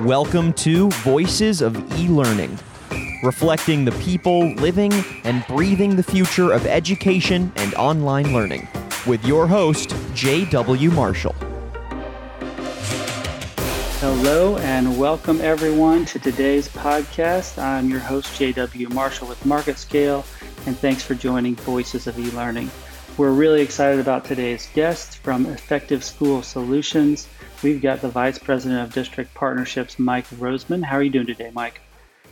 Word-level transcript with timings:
Welcome 0.00 0.54
to 0.54 0.88
Voices 1.02 1.60
of 1.60 1.76
E 1.98 2.08
Learning, 2.08 2.58
reflecting 3.22 3.84
the 3.84 3.92
people 4.00 4.50
living 4.54 4.90
and 5.24 5.46
breathing 5.46 5.96
the 5.96 6.02
future 6.02 6.50
of 6.50 6.66
education 6.66 7.52
and 7.56 7.74
online 7.74 8.32
learning, 8.32 8.66
with 9.06 9.22
your 9.26 9.46
host, 9.46 9.94
J.W. 10.14 10.90
Marshall. 10.92 11.34
Hello, 14.00 14.56
and 14.56 14.98
welcome 14.98 15.42
everyone 15.42 16.06
to 16.06 16.18
today's 16.18 16.68
podcast. 16.68 17.62
I'm 17.62 17.90
your 17.90 18.00
host, 18.00 18.34
J.W. 18.38 18.88
Marshall 18.88 19.28
with 19.28 19.44
Market 19.44 19.76
Scale, 19.76 20.24
and 20.64 20.74
thanks 20.74 21.02
for 21.02 21.14
joining 21.14 21.54
Voices 21.56 22.06
of 22.06 22.18
E 22.18 22.30
Learning. 22.30 22.70
We're 23.18 23.32
really 23.32 23.60
excited 23.60 24.00
about 24.00 24.24
today's 24.24 24.70
guest 24.72 25.18
from 25.18 25.44
Effective 25.44 26.02
School 26.02 26.42
Solutions. 26.42 27.28
We've 27.62 27.80
got 27.80 28.00
the 28.00 28.08
Vice 28.08 28.38
President 28.38 28.80
of 28.80 28.92
District 28.92 29.32
Partnerships, 29.34 29.96
Mike 29.96 30.26
Roseman. 30.30 30.82
How 30.82 30.96
are 30.96 31.02
you 31.02 31.10
doing 31.10 31.26
today, 31.26 31.52
Mike? 31.54 31.80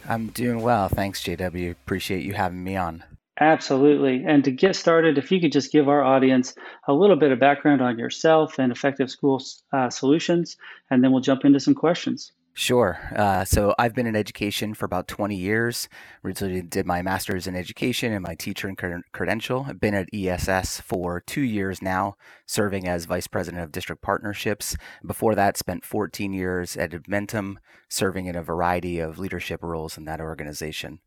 I'm 0.09 0.27
doing 0.29 0.61
well. 0.61 0.89
Thanks, 0.89 1.23
JW. 1.23 1.71
Appreciate 1.71 2.25
you 2.25 2.33
having 2.33 2.65
me 2.65 2.77
on. 2.77 3.05
Absolutely. 3.39 4.25
And 4.27 4.43
to 4.45 4.51
get 4.51 4.75
started, 4.75 5.19
if 5.19 5.31
you 5.31 5.41
could 5.41 5.53
just 5.53 5.71
give 5.71 5.89
our 5.89 6.03
audience 6.03 6.55
a 6.89 6.93
little 6.93 7.15
bit 7.15 7.31
of 7.31 7.39
background 7.39 7.81
on 7.81 7.97
yourself 7.99 8.59
and 8.59 8.73
Effective 8.73 9.09
School 9.09 9.41
uh, 9.73 9.89
Solutions, 9.89 10.57
and 10.91 11.03
then 11.03 11.13
we'll 11.13 11.23
jump 11.23 11.45
into 11.45 11.61
some 11.61 11.75
questions. 11.75 12.33
Sure. 12.53 12.99
Uh, 13.15 13.45
so 13.45 13.75
I've 13.79 13.95
been 13.95 14.07
in 14.07 14.17
education 14.17 14.75
for 14.75 14.85
about 14.85 15.07
20 15.09 15.37
years. 15.37 15.89
Originally 16.25 16.63
did 16.63 16.85
my 16.85 17.01
master's 17.01 17.47
in 17.47 17.55
education 17.55 18.13
and 18.13 18.23
my 18.23 18.35
teacher 18.35 18.69
and 18.69 19.05
credential. 19.13 19.67
I've 19.69 19.81
been 19.81 19.95
at 19.95 20.09
ESS 20.13 20.81
for 20.81 21.21
two 21.21 21.43
years 21.43 21.81
now, 21.81 22.17
serving 22.47 22.89
as 22.89 23.05
vice 23.05 23.29
president 23.29 23.63
of 23.63 23.73
district 23.73 24.03
partnerships. 24.03 24.77
Before 25.07 25.35
that, 25.37 25.57
spent 25.57 25.85
14 25.85 26.33
years 26.33 26.77
at 26.77 26.91
Edmentum, 26.91 27.57
serving 27.89 28.27
in 28.27 28.37
a 28.37 28.43
variety 28.43 28.99
of 28.99 29.19
leadership 29.19 29.63
roles 29.63 29.97
in 29.97 30.05
that 30.07 30.21
organization. 30.21 31.01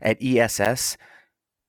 At 0.00 0.22
ESS, 0.22 0.96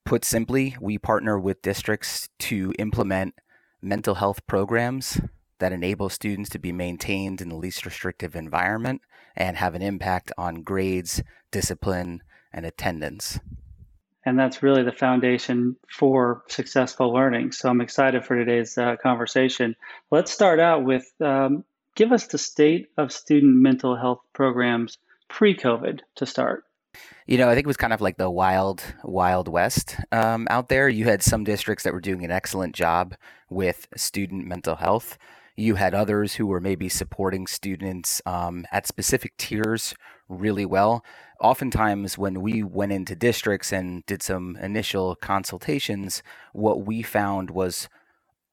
put 0.06 0.24
simply, 0.24 0.78
we 0.80 0.98
partner 0.98 1.38
with 1.38 1.62
districts 1.62 2.30
to 2.40 2.74
implement 2.80 3.36
mental 3.82 4.16
health 4.16 4.48
programs 4.48 5.20
that 5.60 5.72
enable 5.72 6.10
students 6.10 6.50
to 6.50 6.60
be 6.60 6.72
maintained 6.72 7.42
in 7.42 7.50
the 7.50 7.56
least 7.56 7.86
restrictive 7.86 8.36
environment 8.36 9.02
and 9.36 9.58
have 9.58 9.76
an 9.76 9.82
impact 9.82 10.32
on 10.38 10.64
grades, 10.64 11.22
discipline, 11.52 12.22
and 12.52 12.66
attendance. 12.66 13.40
And 14.26 14.38
that's 14.38 14.62
really 14.62 14.84
the 14.84 14.92
foundation 14.92 15.76
for 15.90 16.44
successful 16.50 17.14
learning. 17.14 17.54
So 17.54 17.70
I'm 17.70 17.82
excited 17.82 18.26
for 18.26 18.36
today's 18.36 18.78
uh, 18.78 18.96
conversation. 19.02 19.76
Let's 20.12 20.32
start 20.32 20.60
out 20.60 20.84
with 20.84 21.10
um, 21.22 21.64
give 21.96 22.12
us 22.12 22.28
the 22.28 22.38
state 22.38 22.90
of 22.98 23.12
student 23.12 23.56
mental 23.56 23.96
health 23.96 24.20
programs 24.34 24.98
pre 25.30 25.56
COVID 25.56 26.02
to 26.16 26.26
start. 26.26 26.66
You 27.28 27.38
know, 27.38 27.48
I 27.48 27.54
think 27.54 27.66
it 27.66 27.68
was 27.68 27.78
kind 27.78 27.94
of 27.94 28.02
like 28.02 28.18
the 28.18 28.30
wild, 28.30 28.82
wild 29.04 29.48
west 29.48 29.96
um, 30.12 30.48
out 30.50 30.70
there. 30.70 30.90
You 30.90 31.06
had 31.06 31.22
some 31.22 31.44
districts 31.44 31.84
that 31.84 31.94
were 31.94 32.02
doing 32.02 32.26
an 32.26 32.32
excellent 32.32 32.76
job 32.76 33.16
with 33.50 33.88
student 33.96 34.48
mental 34.48 34.76
health. 34.76 35.18
You 35.60 35.76
had 35.76 35.94
others 35.94 36.36
who 36.36 36.48
were 36.48 36.62
maybe 36.62 36.88
supporting 36.88 37.46
students 37.46 38.22
um, 38.26 38.66
at 38.72 38.88
specific 38.88 39.36
tiers 39.36 39.94
really 40.30 40.66
well. 40.66 41.04
Oftentimes, 41.42 42.18
when 42.18 42.40
we 42.42 42.64
went 42.64 42.94
into 42.94 43.14
districts 43.14 43.74
and 43.74 44.06
did 44.06 44.24
some 44.24 44.56
initial 44.62 45.18
consultations, 45.18 46.24
what 46.54 46.86
we 46.86 47.02
found 47.02 47.52
was 47.52 47.90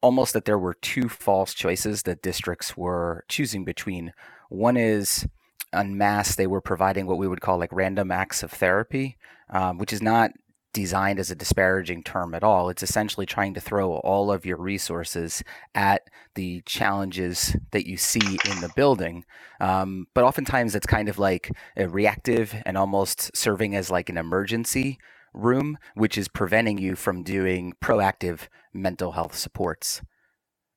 almost 0.01 0.33
that 0.33 0.43
there 0.43 0.59
were 0.59 0.73
two 0.73 1.07
false 1.07 1.53
choices 1.53 2.03
that 2.03 2.21
districts 2.21 2.75
were 2.75 3.23
choosing 3.29 3.63
between. 3.63 4.11
One 4.49 4.75
is 4.75 5.25
en 5.71 5.97
masse, 5.97 6.35
they 6.35 6.47
were 6.47 6.59
providing 6.59 7.07
what 7.07 7.17
we 7.17 7.29
would 7.29 7.39
call 7.39 7.57
like 7.57 7.71
random 7.71 8.11
acts 8.11 8.43
of 8.43 8.51
therapy, 8.51 9.15
um, 9.49 9.77
which 9.77 9.93
is 9.93 10.01
not 10.01 10.31
designed 10.73 11.19
as 11.19 11.31
a 11.31 11.35
disparaging 11.35 12.03
term 12.03 12.35
at 12.35 12.43
all. 12.43 12.69
It's 12.69 12.83
essentially 12.83 13.25
trying 13.25 13.53
to 13.55 13.61
throw 13.61 13.93
all 13.95 14.31
of 14.31 14.45
your 14.45 14.57
resources 14.57 15.43
at 15.73 16.03
the 16.35 16.61
challenges 16.65 17.55
that 17.71 17.87
you 17.87 17.97
see 17.97 18.37
in 18.45 18.61
the 18.61 18.71
building. 18.75 19.25
Um, 19.59 20.07
but 20.13 20.23
oftentimes 20.23 20.75
it's 20.75 20.85
kind 20.85 21.09
of 21.09 21.17
like 21.17 21.51
a 21.75 21.87
reactive 21.87 22.55
and 22.65 22.77
almost 22.77 23.35
serving 23.35 23.75
as 23.75 23.89
like 23.89 24.09
an 24.09 24.17
emergency 24.17 24.99
room, 25.33 25.77
which 25.95 26.17
is 26.17 26.27
preventing 26.27 26.77
you 26.77 26.95
from 26.95 27.23
doing 27.23 27.73
proactive 27.83 28.47
mental 28.73 29.13
health 29.13 29.35
supports. 29.35 30.01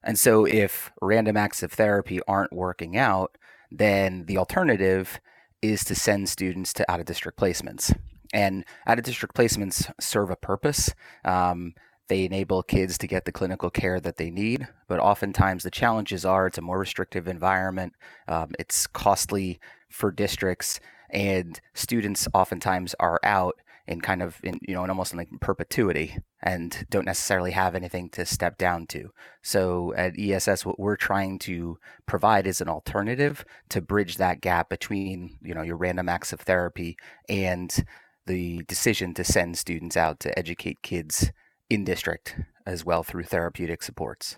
And 0.02 0.18
so 0.18 0.46
if 0.46 0.90
random 1.02 1.36
acts 1.36 1.62
of 1.62 1.72
therapy 1.72 2.20
aren't 2.26 2.52
working 2.52 2.96
out, 2.96 3.36
then 3.70 4.24
the 4.26 4.38
alternative 4.38 5.20
is 5.62 5.84
to 5.84 5.94
send 5.94 6.28
students 6.28 6.72
to 6.74 6.90
out 6.90 7.00
of 7.00 7.06
district 7.06 7.38
placements. 7.38 7.94
And 8.32 8.64
out 8.86 8.98
of 8.98 9.04
district 9.04 9.34
placements 9.34 9.90
serve 10.00 10.30
a 10.30 10.36
purpose. 10.36 10.94
Um, 11.24 11.74
they 12.08 12.24
enable 12.24 12.64
kids 12.64 12.98
to 12.98 13.06
get 13.06 13.24
the 13.24 13.32
clinical 13.32 13.70
care 13.70 14.00
that 14.00 14.16
they 14.16 14.30
need, 14.30 14.66
but 14.88 14.98
oftentimes 14.98 15.62
the 15.62 15.70
challenges 15.70 16.24
are 16.24 16.48
it's 16.48 16.58
a 16.58 16.62
more 16.62 16.80
restrictive 16.80 17.28
environment, 17.28 17.94
um, 18.26 18.50
it's 18.58 18.88
costly 18.88 19.60
for 19.88 20.10
districts, 20.10 20.80
and 21.08 21.60
students 21.72 22.26
oftentimes 22.34 22.96
are 22.98 23.20
out 23.22 23.54
in 23.86 24.00
kind 24.00 24.22
of 24.22 24.38
in 24.42 24.58
you 24.66 24.74
know 24.74 24.84
in 24.84 24.90
almost 24.90 25.14
like 25.14 25.28
perpetuity 25.40 26.16
and 26.42 26.86
don't 26.90 27.04
necessarily 27.04 27.50
have 27.50 27.74
anything 27.74 28.08
to 28.10 28.24
step 28.24 28.58
down 28.58 28.86
to. 28.86 29.10
So 29.42 29.92
at 29.96 30.18
ESS, 30.18 30.64
what 30.64 30.78
we're 30.78 30.96
trying 30.96 31.38
to 31.40 31.78
provide 32.06 32.46
is 32.46 32.60
an 32.60 32.68
alternative 32.68 33.44
to 33.68 33.80
bridge 33.80 34.16
that 34.16 34.40
gap 34.40 34.68
between 34.68 35.38
you 35.42 35.54
know 35.54 35.62
your 35.62 35.76
random 35.76 36.08
acts 36.08 36.32
of 36.32 36.40
therapy 36.40 36.96
and 37.28 37.84
the 38.26 38.62
decision 38.68 39.14
to 39.14 39.24
send 39.24 39.58
students 39.58 39.96
out 39.96 40.20
to 40.20 40.38
educate 40.38 40.82
kids 40.82 41.32
in 41.68 41.84
district 41.84 42.36
as 42.66 42.84
well 42.84 43.02
through 43.02 43.24
therapeutic 43.24 43.82
supports. 43.82 44.36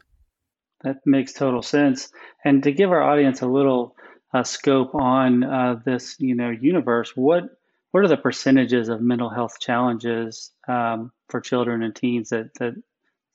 That 0.82 0.98
makes 1.06 1.32
total 1.32 1.62
sense. 1.62 2.10
And 2.44 2.62
to 2.64 2.72
give 2.72 2.90
our 2.90 3.02
audience 3.02 3.40
a 3.40 3.46
little 3.46 3.96
uh, 4.34 4.42
scope 4.42 4.94
on 4.94 5.44
uh, 5.44 5.80
this, 5.84 6.16
you 6.18 6.34
know, 6.34 6.50
universe, 6.50 7.12
what 7.14 7.44
what 7.90 8.02
are 8.02 8.08
the 8.08 8.16
percentages 8.16 8.88
of 8.88 9.02
mental 9.02 9.28
health 9.28 9.58
challenges 9.60 10.50
um, 10.66 11.12
for 11.28 11.40
children 11.40 11.82
and 11.82 11.94
teens 11.94 12.30
that 12.30 12.54
that 12.54 12.74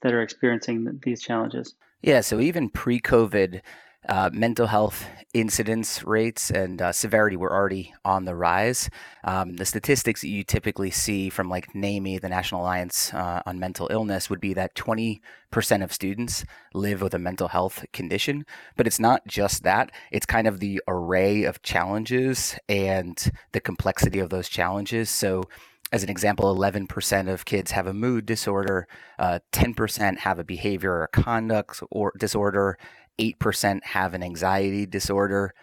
that 0.02 0.14
are 0.14 0.22
experiencing 0.22 1.00
these 1.04 1.22
challenges? 1.22 1.76
Yeah, 2.02 2.22
so 2.22 2.40
even 2.40 2.70
pre-COVID, 2.70 3.62
uh, 4.08 4.30
mental 4.34 4.68
health 4.68 5.06
incidence 5.34 6.04
rates 6.04 6.50
and 6.50 6.82
uh, 6.82 6.92
severity 6.92 7.36
were 7.36 7.54
already 7.54 7.94
on 8.06 8.26
the 8.26 8.36
rise. 8.36 8.90
Um, 9.24 9.56
the 9.58 9.66
statistics 9.66 10.22
that 10.22 10.30
you 10.30 10.44
typically 10.44 10.90
see 10.90 11.30
from 11.30 11.50
like 11.50 11.76
NAMI, 11.76 12.20
the 12.20 12.30
National 12.30 12.62
Alliance 12.62 13.14
uh, 13.14 13.42
on 13.46 13.60
Mental 13.60 13.88
Illness, 13.92 14.30
would 14.30 14.40
be 14.40 14.54
that 14.54 14.76
20% 14.76 15.20
of 15.84 15.94
students 15.94 16.46
live 16.74 17.02
with 17.02 17.14
a 17.14 17.20
mental 17.20 17.50
health 17.50 17.86
condition. 17.94 18.46
But 18.76 18.88
it's 18.88 19.00
not 19.00 19.28
just 19.28 19.64
that, 19.64 19.92
it's 20.12 20.26
kind 20.26 20.48
of 20.48 20.60
the 20.60 20.82
array 20.88 21.44
of 21.44 21.62
challenges 21.62 22.58
and 22.70 23.32
the 23.52 23.62
complexity 23.62 24.20
of 24.20 24.30
those 24.30 24.50
challenges. 24.50 25.10
So 25.10 25.44
as 25.92 26.04
an 26.04 26.10
example, 26.10 26.54
11% 26.54 27.32
of 27.32 27.46
kids 27.46 27.72
have 27.72 27.88
a 27.88 27.94
mood 27.94 28.26
disorder, 28.26 28.88
uh, 29.20 29.40
10% 29.54 30.20
have 30.20 30.38
a 30.38 30.44
behavior 30.44 30.92
or 30.92 31.08
conduct 31.08 31.82
or 31.90 32.14
disorder, 32.18 32.78
8% 33.20 33.84
have 33.84 34.14
an 34.14 34.24
anxiety 34.24 34.86
disorder. 34.86 35.54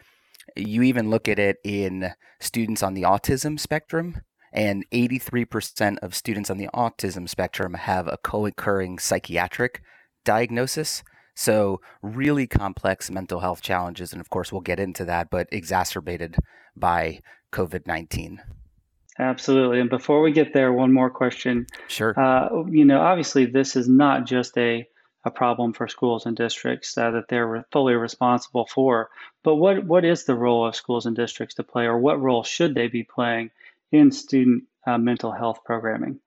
You 0.56 0.82
even 0.82 1.10
look 1.10 1.28
at 1.28 1.38
it 1.38 1.58
in 1.64 2.12
students 2.40 2.82
on 2.82 2.94
the 2.94 3.02
autism 3.02 3.58
spectrum, 3.58 4.22
and 4.52 4.84
83% 4.92 5.98
of 5.98 6.14
students 6.14 6.50
on 6.50 6.58
the 6.58 6.68
autism 6.74 7.28
spectrum 7.28 7.74
have 7.74 8.06
a 8.06 8.18
co 8.18 8.46
occurring 8.46 8.98
psychiatric 8.98 9.82
diagnosis. 10.24 11.02
So, 11.36 11.80
really 12.02 12.46
complex 12.46 13.10
mental 13.10 13.40
health 13.40 13.60
challenges. 13.60 14.12
And 14.12 14.20
of 14.20 14.30
course, 14.30 14.52
we'll 14.52 14.60
get 14.60 14.78
into 14.78 15.04
that, 15.06 15.30
but 15.30 15.48
exacerbated 15.50 16.36
by 16.76 17.20
COVID 17.52 17.86
19. 17.86 18.40
Absolutely. 19.18 19.80
And 19.80 19.90
before 19.90 20.22
we 20.22 20.32
get 20.32 20.52
there, 20.52 20.72
one 20.72 20.92
more 20.92 21.10
question. 21.10 21.66
Sure. 21.88 22.18
Uh, 22.18 22.64
you 22.68 22.84
know, 22.84 23.00
obviously, 23.00 23.46
this 23.46 23.76
is 23.76 23.88
not 23.88 24.26
just 24.26 24.56
a 24.58 24.86
a 25.24 25.30
problem 25.30 25.72
for 25.72 25.88
schools 25.88 26.26
and 26.26 26.36
districts 26.36 26.96
uh, 26.98 27.10
that 27.10 27.28
they're 27.28 27.66
fully 27.72 27.94
responsible 27.94 28.66
for. 28.66 29.10
But 29.42 29.56
what 29.56 29.84
what 29.84 30.04
is 30.04 30.24
the 30.24 30.34
role 30.34 30.66
of 30.66 30.76
schools 30.76 31.06
and 31.06 31.16
districts 31.16 31.54
to 31.56 31.62
play, 31.62 31.84
or 31.84 31.98
what 31.98 32.20
role 32.20 32.44
should 32.44 32.74
they 32.74 32.88
be 32.88 33.04
playing 33.04 33.50
in 33.90 34.12
student 34.12 34.64
uh, 34.86 34.98
mental 34.98 35.32
health 35.32 35.60
programming? 35.64 36.20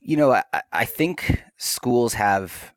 You 0.00 0.16
know, 0.16 0.32
I, 0.32 0.42
I 0.72 0.84
think 0.84 1.42
schools 1.56 2.14
have, 2.14 2.72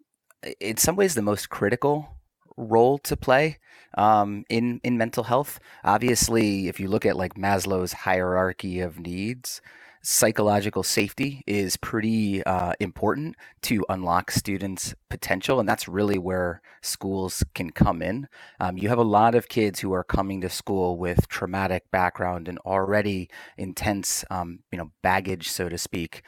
in 0.59 0.77
some 0.77 0.95
ways, 0.95 1.15
the 1.15 1.21
most 1.21 1.49
critical 1.49 2.07
role 2.55 2.99
to 2.99 3.17
play 3.17 3.57
um, 3.97 4.45
in 4.49 4.79
in 4.83 4.97
mental 4.97 5.23
health. 5.23 5.59
Obviously, 5.83 6.67
if 6.67 6.79
you 6.79 6.87
look 6.87 7.05
at 7.05 7.17
like 7.17 7.33
Maslow's 7.35 7.93
hierarchy 7.93 8.79
of 8.79 8.99
needs, 8.99 9.61
psychological 10.07 10.83
safety 10.83 11.41
is 11.47 11.77
pretty 11.77 12.43
uh, 12.43 12.73
important 12.79 13.35
to 13.63 13.83
unlock 13.89 14.29
students' 14.29 14.93
potential, 15.09 15.59
and 15.59 15.67
that's 15.67 15.87
really 15.87 16.19
where 16.19 16.61
schools 16.83 17.43
can 17.55 17.71
come 17.71 18.03
in. 18.03 18.27
Um, 18.59 18.77
you 18.77 18.87
have 18.89 18.99
a 18.99 19.03
lot 19.03 19.33
of 19.33 19.49
kids 19.49 19.79
who 19.79 19.93
are 19.93 20.03
coming 20.03 20.41
to 20.41 20.49
school 20.49 20.99
with 20.99 21.27
traumatic 21.27 21.89
background 21.91 22.47
and 22.47 22.59
already 22.59 23.31
intense, 23.57 24.23
um, 24.29 24.59
you 24.71 24.77
know, 24.77 24.91
baggage, 25.01 25.49
so 25.49 25.69
to 25.69 25.77
speak, 25.77 26.21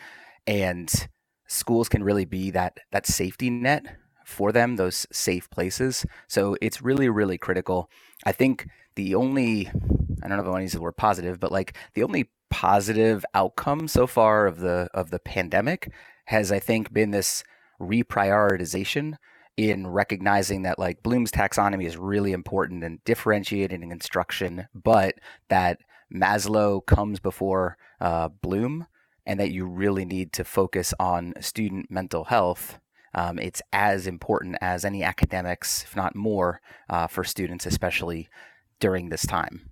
and 0.47 1.07
schools 1.47 1.87
can 1.87 2.03
really 2.03 2.25
be 2.25 2.49
that 2.49 2.79
that 2.91 3.05
safety 3.05 3.51
net 3.51 3.85
for 4.25 4.51
them, 4.51 4.77
those 4.77 5.05
safe 5.11 5.51
places. 5.51 6.03
So 6.27 6.57
it's 6.61 6.81
really, 6.81 7.09
really 7.09 7.37
critical. 7.37 7.91
I 8.25 8.31
think 8.31 8.67
the 8.95 9.13
only 9.13 9.67
I 10.23 10.27
don't 10.27 10.37
know 10.37 10.43
if 10.43 10.47
I 10.47 10.49
want 10.49 10.61
to 10.61 10.63
use 10.63 10.73
the 10.73 10.81
word 10.81 10.97
positive, 10.97 11.39
but 11.39 11.51
like 11.51 11.77
the 11.93 12.01
only 12.01 12.31
positive 12.49 13.25
outcome 13.33 13.87
so 13.87 14.07
far 14.07 14.47
of 14.47 14.59
the 14.59 14.89
of 14.93 15.09
the 15.09 15.19
pandemic 15.19 15.91
has 16.25 16.51
I 16.51 16.59
think 16.59 16.93
been 16.93 17.11
this 17.11 17.43
reprioritization 17.79 19.15
in 19.55 19.87
recognizing 19.87 20.61
that 20.61 20.77
like 20.77 21.01
Bloom's 21.01 21.31
taxonomy 21.31 21.85
is 21.85 21.97
really 21.97 22.31
important 22.31 22.83
in 22.83 22.99
differentiating 23.05 23.91
instruction, 23.91 24.67
but 24.73 25.15
that 25.49 25.79
Maslow 26.13 26.85
comes 26.85 27.19
before 27.19 27.77
uh, 27.99 28.29
Bloom, 28.29 28.85
and 29.25 29.39
that 29.39 29.51
you 29.51 29.65
really 29.65 30.05
need 30.05 30.31
to 30.33 30.43
focus 30.43 30.93
on 30.99 31.33
student 31.41 31.91
mental 31.91 32.25
health. 32.25 32.79
Um, 33.13 33.39
it's 33.39 33.61
as 33.73 34.07
important 34.07 34.57
as 34.61 34.85
any 34.85 35.03
academics, 35.03 35.83
if 35.83 35.95
not 35.95 36.15
more, 36.15 36.61
uh, 36.89 37.07
for 37.07 37.23
students, 37.23 37.65
especially 37.65 38.29
during 38.79 39.09
this 39.09 39.25
time. 39.25 39.66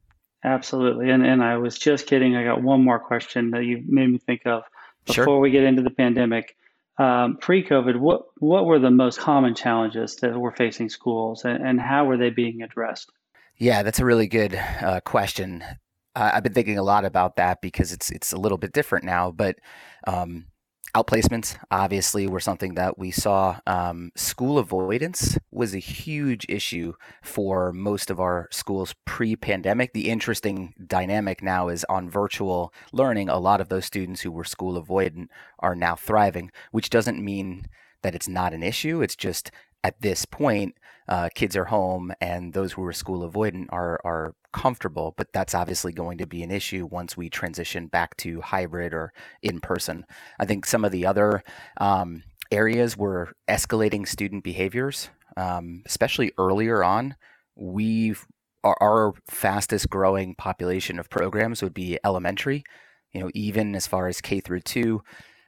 Absolutely. 0.45 1.09
And 1.09 1.25
and 1.25 1.43
I 1.43 1.57
was 1.57 1.77
just 1.77 2.05
kidding. 2.05 2.35
I 2.35 2.43
got 2.43 2.61
one 2.61 2.83
more 2.83 2.99
question 2.99 3.49
that 3.51 3.65
you 3.65 3.83
made 3.87 4.11
me 4.11 4.19
think 4.19 4.43
of 4.45 4.63
before 5.05 5.25
Sure. 5.25 5.39
we 5.39 5.49
get 5.49 5.63
into 5.63 5.81
the 5.81 5.89
pandemic. 5.89 6.55
Um, 6.97 7.37
pre-COVID, 7.37 7.99
what 7.99 8.27
what 8.37 8.65
were 8.65 8.77
the 8.77 8.91
most 8.91 9.19
common 9.19 9.55
challenges 9.55 10.17
that 10.17 10.39
were 10.39 10.51
facing 10.51 10.89
schools 10.89 11.43
and, 11.43 11.65
and 11.65 11.81
how 11.81 12.05
were 12.05 12.15
they 12.15 12.29
being 12.29 12.61
addressed? 12.61 13.11
Yeah, 13.57 13.81
that's 13.81 13.99
a 13.99 14.05
really 14.05 14.27
good 14.27 14.53
uh, 14.55 14.99
question. 15.01 15.63
Uh, 16.15 16.31
I've 16.35 16.43
been 16.43 16.53
thinking 16.53 16.77
a 16.77 16.83
lot 16.83 17.05
about 17.05 17.37
that 17.37 17.59
because 17.59 17.91
it's 17.91 18.11
it's 18.11 18.31
a 18.31 18.37
little 18.37 18.59
bit 18.59 18.71
different 18.71 19.03
now. 19.03 19.31
But 19.31 19.57
um, 20.05 20.45
outplacements 20.95 21.57
obviously 21.69 22.25
were 22.25 22.39
something 22.39 22.75
that 22.75 22.97
we 22.97 23.11
saw. 23.11 23.59
Um, 23.67 24.11
school 24.15 24.57
avoidance 24.57 25.37
was 25.51 25.75
a 25.75 25.79
huge 25.79 26.45
issue 26.47 26.93
for 27.21 27.73
most 27.73 28.09
of 28.09 28.21
our 28.21 28.47
schools 28.49 28.95
pre-pandemic. 29.03 29.91
The 29.91 30.09
interesting 30.09 30.73
dynamic 30.87 31.43
now 31.43 31.67
is 31.67 31.85
on 31.89 32.09
virtual 32.09 32.73
learning. 32.93 33.27
A 33.27 33.39
lot 33.39 33.59
of 33.59 33.67
those 33.67 33.85
students 33.85 34.21
who 34.21 34.31
were 34.31 34.45
school 34.45 34.81
avoidant 34.81 35.27
are 35.59 35.75
now 35.75 35.95
thriving, 35.95 36.49
which 36.71 36.89
doesn't 36.89 37.23
mean 37.23 37.65
that 38.01 38.15
it's 38.15 38.29
not 38.29 38.53
an 38.53 38.63
issue. 38.63 39.01
It's 39.01 39.17
just 39.17 39.51
at 39.83 39.99
this 40.01 40.23
point, 40.23 40.75
uh, 41.07 41.29
kids 41.35 41.55
are 41.55 41.65
home 41.65 42.11
and 42.19 42.53
those 42.53 42.73
who 42.73 42.83
are 42.85 42.93
school 42.93 43.29
avoidant 43.29 43.67
are 43.69 43.99
are 44.03 44.35
comfortable, 44.53 45.13
but 45.17 45.33
that's 45.33 45.53
obviously 45.53 45.91
going 45.91 46.17
to 46.17 46.25
be 46.25 46.41
an 46.41 46.49
issue 46.49 46.87
once 46.89 47.17
we 47.17 47.29
transition 47.29 47.87
back 47.87 48.15
to 48.17 48.41
hybrid 48.41 48.93
or 48.93 49.11
in 49.41 49.59
person. 49.59 50.05
I 50.39 50.45
think 50.45 50.65
some 50.65 50.85
of 50.85 50.91
the 50.91 51.05
other 51.05 51.43
um, 51.77 52.23
areas 52.51 52.95
were 52.95 53.33
escalating 53.49 54.07
student 54.07 54.43
behaviors, 54.43 55.09
um, 55.35 55.83
especially 55.85 56.31
earlier 56.37 56.83
on. 56.83 57.15
We 57.55 58.15
our, 58.63 58.77
our 58.81 59.13
fastest 59.29 59.89
growing 59.89 60.35
population 60.35 60.99
of 60.99 61.09
programs 61.09 61.61
would 61.61 61.73
be 61.73 61.99
elementary. 62.03 62.63
You 63.11 63.21
know, 63.21 63.31
even 63.33 63.75
as 63.75 63.87
far 63.87 64.07
as 64.07 64.21
K 64.21 64.39
through 64.39 64.61
two. 64.61 65.03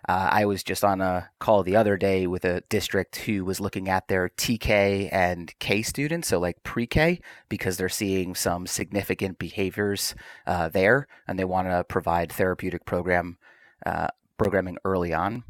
Uh, 0.07 0.29
I 0.31 0.45
was 0.45 0.63
just 0.63 0.85
on 0.85 1.01
a 1.01 1.29
call 1.39 1.63
the 1.63 1.75
other 1.75 1.97
day 1.97 2.27
with 2.27 2.45
a 2.45 2.61
district 2.69 3.17
who 3.17 3.43
was 3.43 3.59
looking 3.59 3.89
at 3.89 4.07
their 4.07 4.29
TK 4.29 5.09
and 5.11 5.53
K 5.59 5.81
students, 5.81 6.29
so 6.29 6.39
like 6.39 6.63
pre 6.63 6.87
K, 6.87 7.19
because 7.49 7.75
they're 7.75 7.89
seeing 7.89 8.33
some 8.33 8.67
significant 8.67 9.37
behaviors 9.37 10.15
uh, 10.45 10.69
there, 10.69 11.07
and 11.27 11.37
they 11.37 11.43
want 11.43 11.67
to 11.67 11.83
provide 11.83 12.31
therapeutic 12.31 12.85
program 12.85 13.37
uh, 13.85 14.07
programming 14.37 14.77
early 14.85 15.13
on. 15.13 15.43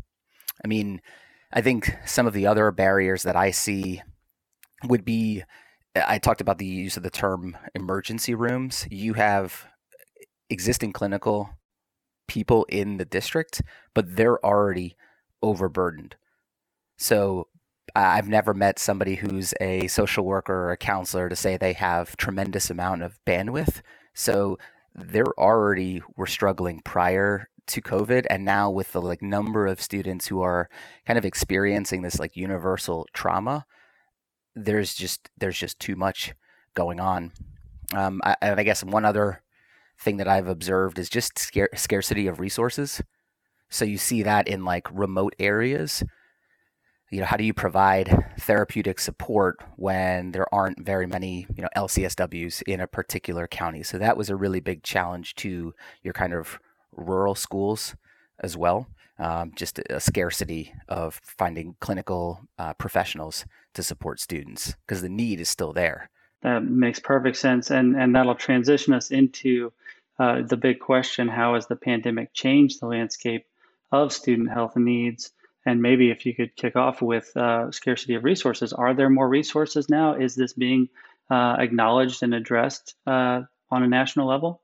I 0.64 0.68
mean, 0.68 1.02
I 1.54 1.62
think 1.62 1.96
some 2.06 2.26
of 2.26 2.34
the 2.34 2.48
other 2.48 2.72
barriers 2.72 3.24
that 3.24 3.36
I 3.36 3.52
see 3.52 4.02
would 4.84 5.06
be 5.06 5.44
I 5.96 6.18
talked 6.20 6.42
about 6.42 6.58
the 6.58 6.66
use 6.66 6.98
of 6.98 7.04
the 7.04 7.10
term 7.10 7.58
emergency 7.74 8.36
rooms. 8.36 8.88
You 8.90 9.14
have 9.14 9.68
existing 10.50 10.94
clinical 10.94 11.50
people 12.28 12.66
in 12.66 12.98
the 12.98 13.06
district, 13.06 13.62
but 13.94 14.16
they're 14.16 14.44
already 14.46 14.96
overburdened. 15.42 16.16
So 16.98 17.48
I've 17.96 18.28
never 18.28 18.54
met 18.54 18.80
somebody 18.80 19.16
who's 19.16 19.54
a 19.62 19.88
social 19.88 20.26
worker 20.26 20.54
or 20.54 20.72
a 20.72 20.78
counselor 20.78 21.30
to 21.30 21.36
say 21.36 21.58
they 21.58 21.74
have 21.74 22.18
tremendous 22.18 22.70
amount 22.70 23.04
of 23.04 23.20
bandwidth. 23.26 23.82
So 24.14 24.58
they're 24.94 25.40
already 25.40 26.02
were 26.16 26.28
struggling 26.28 26.82
prior 26.84 27.50
to 27.68 27.82
COVID, 27.82 28.26
and 28.30 28.46
now 28.46 28.70
with 28.70 28.92
the 28.94 29.02
like 29.02 29.22
number 29.22 29.68
of 29.68 29.82
students 29.82 30.28
who 30.28 30.42
are 30.42 30.70
kind 31.06 31.20
of 31.20 31.26
experiencing 31.26 32.02
this 32.02 32.20
like 32.20 32.36
universal 32.36 33.08
trauma, 33.14 33.66
there's 34.56 34.96
just 34.96 35.30
there's 35.38 35.58
just 35.58 35.80
too 35.80 35.96
much 35.96 36.34
going 36.74 37.00
on. 37.00 37.32
Um, 37.94 38.22
I, 38.24 38.36
and 38.42 38.60
I 38.60 38.64
guess 38.64 38.84
one 38.84 39.06
other 39.06 39.42
thing 40.00 40.18
that 40.18 40.28
I've 40.28 40.48
observed 40.48 41.00
is 41.00 41.10
just 41.10 41.40
scarcity 41.76 42.28
of 42.28 42.40
resources. 42.40 43.02
So 43.70 43.86
you 43.86 43.98
see 43.98 44.24
that 44.24 44.48
in 44.48 44.64
like 44.64 44.88
remote 44.92 45.36
areas. 45.40 46.04
You 47.10 47.22
know, 47.22 47.26
how 47.26 47.38
do 47.38 47.44
you 47.44 47.54
provide 47.54 48.34
therapeutic 48.40 49.00
support 49.00 49.58
when 49.78 50.32
there 50.32 50.54
aren't 50.54 50.86
very 50.86 51.08
many, 51.08 51.48
you 51.56 51.64
know, 51.64 51.70
LCSWs 51.76 52.62
in 52.64 52.82
a 52.82 52.88
particular 52.88 53.48
county? 53.48 53.82
So 53.84 53.98
that 53.98 54.18
was 54.18 54.30
a 54.30 54.36
really 54.36 54.60
big 54.60 54.84
challenge 54.84 55.36
to 55.36 55.74
your 56.04 56.14
kind 56.14 56.34
of 56.34 56.60
rural 56.92 57.36
schools 57.36 57.96
as 58.40 58.58
well. 58.58 58.88
Um, 59.20 59.52
just 59.56 59.80
a 59.90 60.00
scarcity 60.00 60.74
of 60.88 61.20
finding 61.24 61.76
clinical 61.80 62.42
uh, 62.60 62.74
professionals 62.74 63.46
to 63.74 63.82
support 63.82 64.20
students 64.20 64.76
because 64.86 65.02
the 65.02 65.10
need 65.10 65.40
is 65.40 65.50
still 65.50 65.74
there. 65.74 66.12
That 66.44 66.64
makes 66.64 67.00
perfect 67.00 67.38
sense, 67.38 67.72
and 67.72 67.96
and 67.96 68.14
that'll 68.16 68.36
transition 68.36 68.94
us 68.94 69.10
into 69.10 69.74
uh, 70.20 70.42
the 70.42 70.58
big 70.58 70.80
question: 70.80 71.28
How 71.28 71.56
has 71.56 71.68
the 71.68 71.76
pandemic 71.76 72.34
changed 72.34 72.80
the 72.80 72.88
landscape 72.88 73.46
of 73.92 74.14
student 74.14 74.52
health 74.52 74.76
needs? 74.76 75.32
And 75.66 75.82
maybe 75.82 76.12
if 76.12 76.26
you 76.26 76.34
could 76.34 76.56
kick 76.56 76.78
off 76.78 77.02
with 77.02 77.36
uh, 77.36 77.72
scarcity 77.72 78.16
of 78.16 78.24
resources, 78.24 78.72
are 78.72 78.94
there 78.94 79.10
more 79.10 79.28
resources 79.28 79.90
now? 79.90 80.14
Is 80.14 80.34
this 80.34 80.54
being 80.54 80.88
uh, 81.30 81.58
acknowledged 81.60 82.24
and 82.24 82.34
addressed 82.34 82.96
uh, 83.06 83.42
on 83.70 83.84
a 83.84 83.88
national 83.88 84.28
level? 84.28 84.62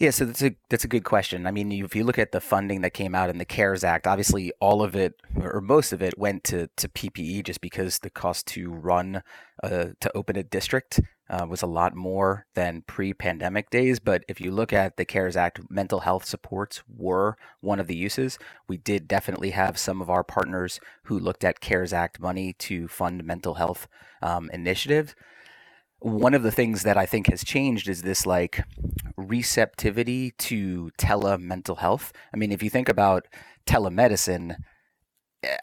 Yeah, 0.00 0.10
so 0.10 0.24
that's 0.24 0.42
a 0.42 0.56
that's 0.70 0.84
a 0.84 0.88
good 0.88 1.04
question. 1.04 1.46
I 1.46 1.50
mean, 1.50 1.70
if 1.70 1.94
you 1.94 2.04
look 2.04 2.18
at 2.18 2.32
the 2.32 2.40
funding 2.40 2.80
that 2.80 2.94
came 2.94 3.14
out 3.14 3.28
in 3.28 3.36
the 3.36 3.44
CARES 3.44 3.84
Act, 3.84 4.06
obviously 4.06 4.50
all 4.58 4.82
of 4.82 4.96
it 4.96 5.14
or 5.38 5.60
most 5.60 5.92
of 5.92 6.00
it 6.00 6.18
went 6.18 6.42
to 6.44 6.68
to 6.78 6.88
PPE 6.88 7.44
just 7.44 7.60
because 7.60 7.98
the 7.98 8.08
cost 8.08 8.46
to 8.48 8.70
run 8.70 9.22
uh, 9.62 9.88
to 10.00 10.16
open 10.16 10.36
a 10.36 10.42
district 10.42 11.00
uh, 11.30 11.46
was 11.48 11.62
a 11.62 11.66
lot 11.66 11.94
more 11.94 12.46
than 12.54 12.82
pre-pandemic 12.86 13.70
days. 13.70 14.00
But 14.00 14.24
if 14.28 14.40
you 14.40 14.50
look 14.50 14.72
at 14.72 14.96
the 14.96 15.04
CARES 15.04 15.36
Act, 15.36 15.60
mental 15.70 16.00
health 16.00 16.24
supports 16.24 16.82
were 16.88 17.36
one 17.60 17.78
of 17.78 17.86
the 17.86 17.96
uses. 17.96 18.38
We 18.68 18.76
did 18.76 19.08
definitely 19.08 19.50
have 19.50 19.78
some 19.78 20.02
of 20.02 20.10
our 20.10 20.24
partners 20.24 20.80
who 21.04 21.18
looked 21.18 21.44
at 21.44 21.60
CARES 21.60 21.92
Act 21.92 22.20
money 22.20 22.52
to 22.54 22.88
fund 22.88 23.24
mental 23.24 23.54
health 23.54 23.86
um, 24.20 24.50
initiatives 24.52 25.14
one 26.00 26.32
of 26.32 26.42
the 26.42 26.50
things 26.50 26.82
that 26.82 26.96
I 26.96 27.04
think 27.04 27.28
has 27.28 27.44
changed 27.44 27.88
is 27.88 28.02
this 28.02 28.24
like 28.26 28.64
receptivity 29.16 30.32
to 30.32 30.90
tele 30.96 31.36
mental 31.38 31.76
health. 31.76 32.12
I 32.32 32.38
mean, 32.38 32.52
if 32.52 32.62
you 32.62 32.70
think 32.70 32.88
about 32.88 33.26
telemedicine, 33.66 34.56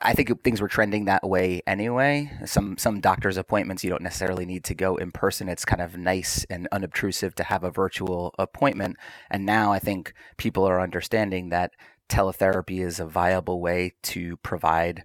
I 0.02 0.14
think 0.14 0.44
things 0.44 0.60
were 0.60 0.68
trending 0.68 1.06
that 1.06 1.28
way 1.28 1.62
anyway. 1.68 2.32
Some 2.46 2.78
some 2.78 3.00
doctor's 3.00 3.38
appointments 3.38 3.84
you 3.84 3.92
don't 3.92 4.02
necessarily 4.02 4.46
need 4.46 4.64
to 4.66 4.76
go 4.76 4.96
in 4.96 5.12
person. 5.12 5.48
It's 5.48 5.66
kind 5.66 5.82
of 5.82 5.96
nice 5.96 6.46
and 6.50 6.68
unobtrusive 6.72 7.36
to 7.36 7.44
have 7.44 7.64
a 7.64 7.70
virtual 7.70 8.34
appointment. 8.40 8.98
And 9.30 9.46
now 9.46 9.72
I 9.72 9.80
think 9.80 10.14
people 10.38 10.68
are 10.68 10.82
understanding 10.82 11.50
that 11.50 11.72
teletherapy 12.10 12.84
is 12.84 13.00
a 13.00 13.06
viable 13.06 13.62
way 13.62 13.94
to 14.02 14.38
provide 14.38 15.04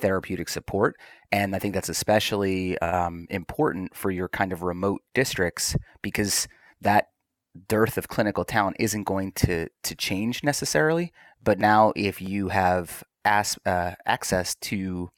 therapeutic 0.00 0.48
support. 0.48 0.96
And 1.30 1.54
I 1.54 1.58
think 1.60 1.74
that's 1.74 1.88
especially 1.88 2.78
um, 2.78 3.26
important 3.30 3.94
for 3.94 4.10
your 4.10 4.28
kind 4.28 4.52
of 4.52 4.62
remote 4.62 5.02
districts 5.14 5.76
because 6.02 6.48
that 6.80 7.08
dearth 7.68 7.96
of 7.98 8.08
clinical 8.08 8.44
talent 8.44 8.76
isn't 8.80 9.04
going 9.04 9.32
to 9.32 9.68
to 9.84 9.94
change 9.94 10.42
necessarily. 10.42 11.12
But 11.42 11.58
now, 11.60 11.92
if 11.94 12.20
you 12.20 12.48
have 12.48 13.04
as, 13.24 13.58
uh, 13.66 13.92
access 14.06 14.54
to 14.56 15.10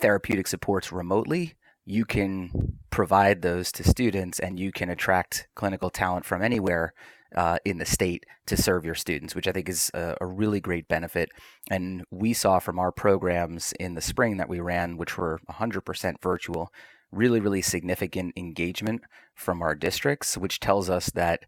therapeutic 0.00 0.46
supports 0.46 0.92
remotely, 0.92 1.54
you 1.84 2.04
can 2.04 2.78
provide 2.90 3.42
those 3.42 3.70
to 3.72 3.84
students, 3.84 4.38
and 4.38 4.58
you 4.58 4.72
can 4.72 4.88
attract 4.88 5.48
clinical 5.54 5.90
talent 5.90 6.24
from 6.24 6.42
anywhere 6.42 6.94
uh, 7.34 7.58
in 7.64 7.78
the 7.78 7.84
state 7.84 8.24
to 8.46 8.56
serve 8.56 8.84
your 8.84 8.94
students, 8.94 9.34
which 9.34 9.48
I 9.48 9.52
think 9.52 9.68
is 9.68 9.90
a, 9.92 10.16
a, 10.20 10.26
really 10.26 10.60
great 10.60 10.86
benefit. 10.86 11.30
And 11.70 12.04
we 12.10 12.32
saw 12.32 12.60
from 12.60 12.78
our 12.78 12.92
programs 12.92 13.72
in 13.80 13.94
the 13.94 14.00
spring 14.00 14.36
that 14.36 14.48
we 14.48 14.60
ran, 14.60 14.96
which 14.96 15.18
were 15.18 15.40
100% 15.50 16.22
virtual, 16.22 16.70
really, 17.10 17.40
really 17.40 17.62
significant 17.62 18.34
engagement 18.36 19.02
from 19.34 19.62
our 19.62 19.74
districts, 19.74 20.38
which 20.38 20.60
tells 20.60 20.88
us 20.88 21.10
that, 21.10 21.40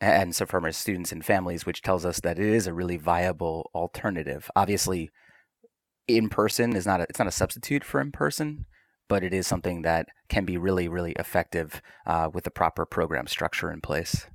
and 0.00 0.34
so 0.34 0.46
from 0.46 0.64
our 0.64 0.72
students 0.72 1.12
and 1.12 1.24
families, 1.24 1.66
which 1.66 1.82
tells 1.82 2.04
us 2.04 2.20
that 2.20 2.38
it 2.38 2.46
is 2.46 2.66
a 2.66 2.74
really 2.74 2.96
viable 2.96 3.70
alternative. 3.74 4.50
Obviously, 4.54 5.10
in 6.06 6.28
person 6.28 6.76
is 6.76 6.86
not 6.86 7.00
a, 7.00 7.06
it's 7.08 7.18
not 7.18 7.28
a 7.28 7.32
substitute 7.32 7.84
for 7.84 8.00
in 8.00 8.12
person, 8.12 8.66
but 9.08 9.24
it 9.24 9.34
is 9.34 9.46
something 9.46 9.82
that 9.82 10.08
can 10.28 10.44
be 10.44 10.56
really, 10.56 10.88
really 10.88 11.12
effective 11.12 11.82
uh, 12.06 12.28
with 12.32 12.44
the 12.44 12.50
proper 12.50 12.86
program 12.86 13.26
structure 13.26 13.72
in 13.72 13.80
place. 13.80 14.26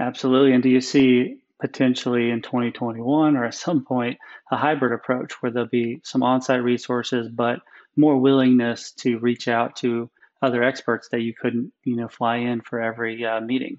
Absolutely. 0.00 0.52
And 0.52 0.62
do 0.62 0.68
you 0.68 0.80
see 0.80 1.38
potentially 1.60 2.30
in 2.30 2.42
2021 2.42 3.36
or 3.36 3.44
at 3.44 3.54
some 3.54 3.84
point 3.84 4.18
a 4.50 4.56
hybrid 4.56 4.92
approach 4.92 5.32
where 5.40 5.52
there'll 5.52 5.68
be 5.68 6.00
some 6.02 6.22
on 6.22 6.42
site 6.42 6.62
resources, 6.62 7.28
but 7.28 7.60
more 7.96 8.18
willingness 8.18 8.92
to 8.92 9.18
reach 9.18 9.48
out 9.48 9.76
to 9.76 10.10
other 10.42 10.62
experts 10.62 11.08
that 11.10 11.20
you 11.20 11.32
couldn't, 11.32 11.72
you 11.84 11.94
know, 11.94 12.08
fly 12.08 12.38
in 12.38 12.60
for 12.60 12.80
every 12.80 13.24
uh, 13.24 13.40
meeting? 13.40 13.78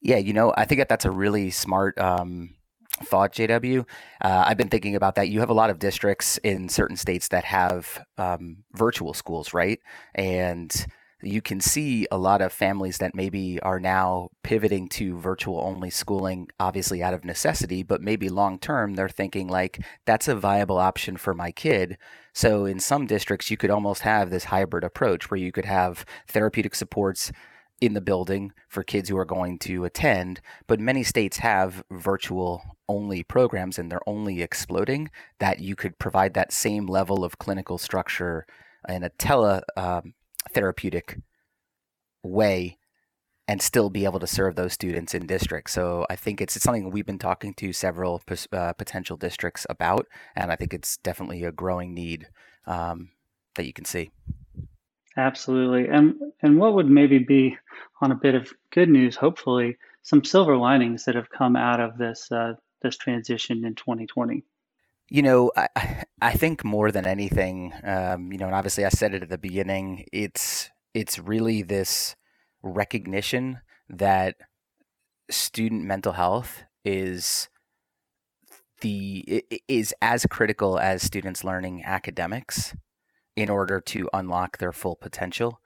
Yeah, 0.00 0.16
you 0.16 0.32
know, 0.32 0.52
I 0.56 0.64
think 0.64 0.80
that 0.80 0.88
that's 0.88 1.04
a 1.04 1.10
really 1.10 1.50
smart 1.50 1.98
um, 1.98 2.54
thought, 3.02 3.32
JW. 3.32 3.80
Uh, 4.20 4.44
I've 4.46 4.56
been 4.56 4.68
thinking 4.68 4.94
about 4.94 5.16
that. 5.16 5.28
You 5.28 5.40
have 5.40 5.50
a 5.50 5.54
lot 5.54 5.70
of 5.70 5.78
districts 5.78 6.38
in 6.38 6.68
certain 6.68 6.96
states 6.96 7.28
that 7.28 7.44
have 7.44 8.04
um, 8.16 8.58
virtual 8.72 9.12
schools, 9.14 9.52
right? 9.52 9.80
And 10.14 10.86
you 11.20 11.42
can 11.42 11.60
see 11.60 12.06
a 12.12 12.18
lot 12.18 12.40
of 12.40 12.52
families 12.52 12.98
that 12.98 13.14
maybe 13.14 13.58
are 13.62 13.80
now 13.80 14.28
pivoting 14.44 14.88
to 14.88 15.18
virtual 15.18 15.58
only 15.60 15.90
schooling, 15.90 16.46
obviously 16.60 17.02
out 17.02 17.12
of 17.12 17.24
necessity, 17.24 17.82
but 17.82 18.00
maybe 18.00 18.28
long 18.28 18.56
term, 18.58 18.94
they're 18.94 19.08
thinking 19.08 19.48
like, 19.48 19.80
that's 20.06 20.28
a 20.28 20.36
viable 20.36 20.78
option 20.78 21.16
for 21.16 21.34
my 21.34 21.50
kid. 21.50 21.98
So 22.32 22.66
in 22.66 22.78
some 22.78 23.06
districts, 23.06 23.50
you 23.50 23.56
could 23.56 23.70
almost 23.70 24.02
have 24.02 24.30
this 24.30 24.44
hybrid 24.44 24.84
approach 24.84 25.28
where 25.28 25.38
you 25.38 25.50
could 25.50 25.64
have 25.64 26.04
therapeutic 26.28 26.76
supports 26.76 27.32
in 27.80 27.94
the 27.94 28.00
building 28.00 28.52
for 28.68 28.82
kids 28.82 29.08
who 29.08 29.16
are 29.16 29.24
going 29.24 29.58
to 29.58 29.84
attend, 29.84 30.40
but 30.66 30.80
many 30.80 31.02
states 31.02 31.38
have 31.38 31.84
virtual 31.90 32.62
only 32.88 33.22
programs 33.22 33.78
and 33.78 33.90
they're 33.90 34.08
only 34.08 34.42
exploding 34.42 35.10
that 35.38 35.60
you 35.60 35.76
could 35.76 35.98
provide 35.98 36.34
that 36.34 36.52
same 36.52 36.86
level 36.86 37.24
of 37.24 37.38
clinical 37.38 37.78
structure 37.78 38.46
in 38.88 39.02
a 39.02 39.10
tele 39.10 39.62
um, 39.76 40.14
therapeutic 40.52 41.18
way 42.22 42.78
and 43.46 43.62
still 43.62 43.88
be 43.88 44.04
able 44.04 44.20
to 44.20 44.26
serve 44.26 44.56
those 44.56 44.74
students 44.74 45.14
in 45.14 45.26
districts. 45.26 45.72
So 45.72 46.06
I 46.10 46.16
think 46.16 46.40
it's, 46.40 46.54
it's 46.54 46.64
something 46.64 46.90
we've 46.90 47.06
been 47.06 47.18
talking 47.18 47.54
to 47.54 47.72
several 47.72 48.22
uh, 48.52 48.72
potential 48.74 49.16
districts 49.16 49.66
about, 49.70 50.06
and 50.36 50.52
I 50.52 50.56
think 50.56 50.74
it's 50.74 50.98
definitely 50.98 51.44
a 51.44 51.52
growing 51.52 51.94
need 51.94 52.28
um, 52.66 53.10
that 53.56 53.64
you 53.64 53.72
can 53.72 53.86
see. 53.86 54.10
Absolutely. 55.18 55.88
And 55.88 56.14
and 56.42 56.58
what 56.58 56.74
would 56.74 56.88
maybe 56.88 57.18
be 57.18 57.58
on 58.00 58.12
a 58.12 58.14
bit 58.14 58.36
of 58.36 58.52
good 58.70 58.88
news, 58.88 59.16
hopefully, 59.16 59.76
some 60.04 60.22
silver 60.22 60.56
linings 60.56 61.04
that 61.04 61.16
have 61.16 61.28
come 61.28 61.56
out 61.56 61.80
of 61.80 61.98
this 61.98 62.30
uh, 62.30 62.54
this 62.82 62.96
transition 62.96 63.64
in 63.64 63.74
2020? 63.74 64.44
You 65.08 65.22
know, 65.22 65.50
I 65.56 66.04
I 66.22 66.32
think 66.34 66.64
more 66.64 66.92
than 66.92 67.04
anything, 67.04 67.72
um, 67.82 68.32
you 68.32 68.38
know, 68.38 68.46
and 68.46 68.54
obviously 68.54 68.84
I 68.84 68.90
said 68.90 69.12
it 69.12 69.24
at 69.24 69.28
the 69.28 69.38
beginning. 69.38 70.04
It's 70.12 70.70
it's 70.94 71.18
really 71.18 71.62
this 71.62 72.14
recognition 72.62 73.58
that 73.88 74.36
student 75.30 75.82
mental 75.82 76.12
health 76.12 76.62
is 76.84 77.48
the 78.82 79.42
is 79.66 79.92
as 80.00 80.24
critical 80.26 80.78
as 80.78 81.02
students 81.02 81.42
learning 81.42 81.82
academics 81.84 82.72
in 83.38 83.48
order 83.48 83.80
to 83.80 84.10
unlock 84.12 84.58
their 84.58 84.72
full 84.72 84.96
potential. 84.96 85.60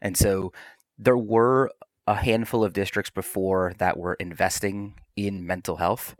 And 0.00 0.16
so 0.16 0.52
there 0.98 1.16
were 1.16 1.70
a 2.08 2.16
handful 2.16 2.64
of 2.64 2.72
districts 2.72 3.10
before 3.10 3.74
that 3.78 3.96
were 3.96 4.14
investing 4.14 4.94
in 5.14 5.46
mental 5.46 5.76
health. 5.76 6.16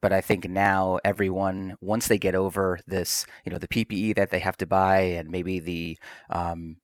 But 0.00 0.14
I 0.14 0.22
think 0.22 0.48
now 0.48 0.98
everyone, 1.04 1.76
once 1.82 2.08
they 2.08 2.16
get 2.16 2.34
over 2.34 2.80
this, 2.86 3.26
you 3.44 3.52
know, 3.52 3.58
the 3.58 3.68
PPE 3.68 4.14
that 4.16 4.30
they 4.30 4.38
have 4.38 4.56
to 4.56 4.66
buy 4.66 5.00
and 5.00 5.28
maybe 5.28 5.60
the 5.60 5.98
um, 6.30 6.76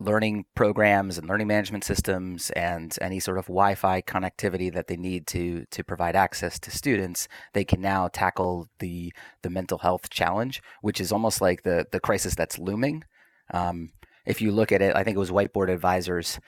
learning 0.00 0.46
programs 0.54 1.18
and 1.18 1.28
learning 1.28 1.46
management 1.46 1.84
systems 1.84 2.48
and 2.50 2.96
any 3.02 3.20
sort 3.20 3.36
of 3.36 3.44
Wi-Fi 3.44 4.00
connectivity 4.02 4.72
that 4.72 4.86
they 4.86 4.96
need 4.96 5.26
to 5.28 5.66
to 5.70 5.84
provide 5.84 6.16
access 6.16 6.58
to 6.58 6.70
students, 6.70 7.28
they 7.52 7.64
can 7.64 7.80
now 7.80 8.08
tackle 8.08 8.68
the 8.78 9.12
the 9.42 9.50
mental 9.50 9.78
health 9.78 10.08
challenge, 10.08 10.62
which 10.80 11.00
is 11.00 11.12
almost 11.12 11.40
like 11.40 11.62
the 11.62 11.86
the 11.92 12.00
crisis 12.00 12.34
that's 12.34 12.58
looming. 12.58 13.04
Um, 13.52 13.90
if 14.24 14.40
you 14.40 14.52
look 14.52 14.72
at 14.72 14.82
it, 14.82 14.96
I 14.96 15.04
think 15.04 15.16
it 15.16 15.20
was 15.20 15.30
Whiteboard 15.30 15.70
Advisors 15.70 16.40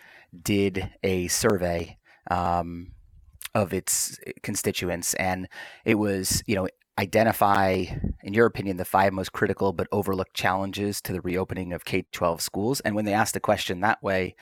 did 0.42 0.90
a 1.02 1.28
survey 1.28 1.99
um, 2.30 2.92
of 3.54 3.75
its 3.75 4.18
constituents, 4.42 5.12
and 5.14 5.47
it 5.85 5.97
was 5.97 6.42
you 6.47 6.54
know 6.54 6.68
identify, 6.99 7.84
in 8.22 8.34
your 8.34 8.46
opinion, 8.46 8.76
the 8.76 8.84
five 8.84 9.12
most 9.12 9.32
critical 9.32 9.72
but 9.72 9.88
overlooked 9.92 10.34
challenges 10.34 11.00
to 11.02 11.12
the 11.12 11.20
reopening 11.20 11.72
of 11.72 11.84
K 11.84 12.04
12 12.12 12.40
schools? 12.40 12.80
And 12.80 12.94
when 12.94 13.04
they 13.04 13.14
asked 13.14 13.34
the 13.34 13.40
question 13.40 13.80
that 13.80 14.02
way, 14.02 14.37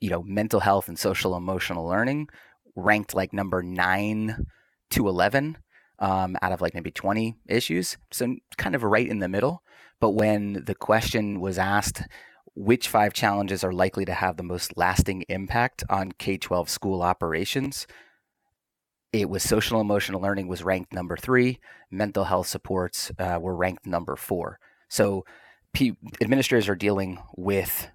you 0.00 0.10
know, 0.10 0.22
mental 0.22 0.60
health 0.60 0.88
and 0.88 0.98
social 0.98 1.36
emotional 1.36 1.86
learning 1.86 2.28
ranked 2.76 3.14
like 3.14 3.32
number 3.32 3.62
nine 3.62 4.46
to 4.90 5.08
11 5.08 5.56
um, 5.98 6.36
out 6.42 6.52
of 6.52 6.60
like 6.60 6.74
maybe 6.74 6.90
20 6.90 7.36
issues. 7.48 7.96
So 8.10 8.36
kind 8.56 8.74
of 8.74 8.82
right 8.82 9.08
in 9.08 9.20
the 9.20 9.28
middle. 9.28 9.62
But 10.00 10.10
when 10.10 10.64
the 10.64 10.74
question 10.74 11.40
was 11.40 11.58
asked, 11.58 12.02
which 12.54 12.88
five 12.88 13.12
challenges 13.12 13.64
are 13.64 13.72
likely 13.72 14.04
to 14.04 14.14
have 14.14 14.36
the 14.36 14.42
most 14.42 14.76
lasting 14.76 15.24
impact 15.28 15.82
on 15.88 16.12
K 16.12 16.36
12 16.36 16.68
school 16.68 17.02
operations? 17.02 17.86
It 19.14 19.30
was 19.30 19.44
social 19.44 19.80
emotional 19.80 20.20
learning 20.20 20.48
was 20.48 20.64
ranked 20.64 20.92
number 20.92 21.16
three. 21.16 21.60
Mental 21.88 22.24
health 22.24 22.48
supports 22.48 23.12
uh, 23.18 23.38
were 23.40 23.54
ranked 23.54 23.86
number 23.86 24.16
four. 24.16 24.58
So 24.88 25.24
P- 25.72 25.96
administrators 26.20 26.68
are 26.68 26.74
dealing 26.74 27.20
with 27.36 27.90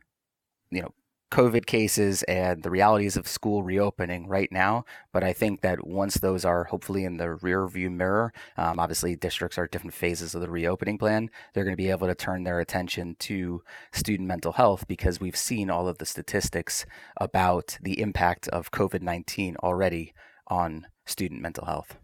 you 0.72 0.82
know 0.82 0.94
covid 1.32 1.66
cases 1.66 2.24
and 2.24 2.64
the 2.64 2.72
realities 2.72 3.16
of 3.18 3.28
school 3.28 3.64
reopening 3.64 4.28
right 4.28 4.52
now. 4.52 4.86
But 5.12 5.26
i 5.26 5.34
think 5.34 5.60
that 5.62 5.86
once 5.86 6.16
those 6.16 6.46
are 6.46 6.64
hopefully 6.66 7.04
in 7.04 7.18
the 7.18 7.34
rear 7.36 7.68
view 7.68 7.90
mirror 7.90 8.32
um, 8.56 8.80
obviously 8.80 9.16
districts 9.18 9.58
are 9.58 9.68
different 9.68 9.94
phases 9.94 10.34
of 10.34 10.42
the 10.42 10.50
reopening 10.50 10.98
plan 10.98 11.30
they're 11.54 11.66
going 11.66 11.76
to 11.76 11.84
be 11.84 11.92
able 11.92 12.08
to 12.08 12.16
turn 12.16 12.44
their 12.44 12.62
attention 12.62 13.16
to 13.20 13.62
student 13.92 14.28
mental 14.28 14.54
health 14.54 14.88
because 14.88 15.20
we've 15.20 15.36
seen 15.36 15.70
all 15.70 15.88
of 15.88 15.98
the 15.98 16.06
statistics 16.06 16.86
about 17.18 17.78
the 17.82 18.00
impact 18.00 18.48
of 18.50 18.72
covid-19 18.72 19.56
already 19.58 20.14
on 20.50 20.88
student 21.06 21.42
mental 21.42 21.66
health. 21.66 21.98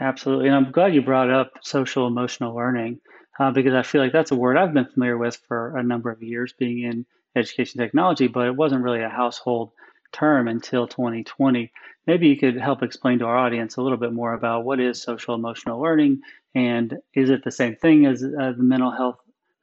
Absolutely. 0.00 0.48
And 0.48 0.56
I'm 0.56 0.72
glad 0.72 0.94
you 0.94 1.02
brought 1.02 1.30
up 1.30 1.52
social 1.62 2.06
emotional 2.06 2.54
learning 2.54 3.00
uh, 3.38 3.50
because 3.50 3.74
I 3.74 3.82
feel 3.82 4.02
like 4.02 4.12
that's 4.12 4.30
a 4.30 4.36
word 4.36 4.56
I've 4.56 4.74
been 4.74 4.86
familiar 4.86 5.16
with 5.16 5.36
for 5.48 5.76
a 5.76 5.82
number 5.82 6.10
of 6.10 6.22
years 6.22 6.54
being 6.58 6.84
in 6.84 7.06
education 7.34 7.80
technology, 7.80 8.28
but 8.28 8.46
it 8.46 8.56
wasn't 8.56 8.82
really 8.82 9.02
a 9.02 9.08
household 9.08 9.72
term 10.12 10.48
until 10.48 10.86
2020. 10.86 11.72
Maybe 12.06 12.28
you 12.28 12.36
could 12.36 12.56
help 12.56 12.82
explain 12.82 13.18
to 13.18 13.26
our 13.26 13.36
audience 13.36 13.76
a 13.76 13.82
little 13.82 13.98
bit 13.98 14.12
more 14.12 14.32
about 14.32 14.64
what 14.64 14.80
is 14.80 15.02
social 15.02 15.34
emotional 15.34 15.80
learning 15.80 16.20
and 16.54 16.96
is 17.14 17.28
it 17.28 17.44
the 17.44 17.50
same 17.50 17.76
thing 17.76 18.06
as 18.06 18.22
uh, 18.22 18.52
the 18.56 18.62
mental 18.62 18.90
health 18.90 19.18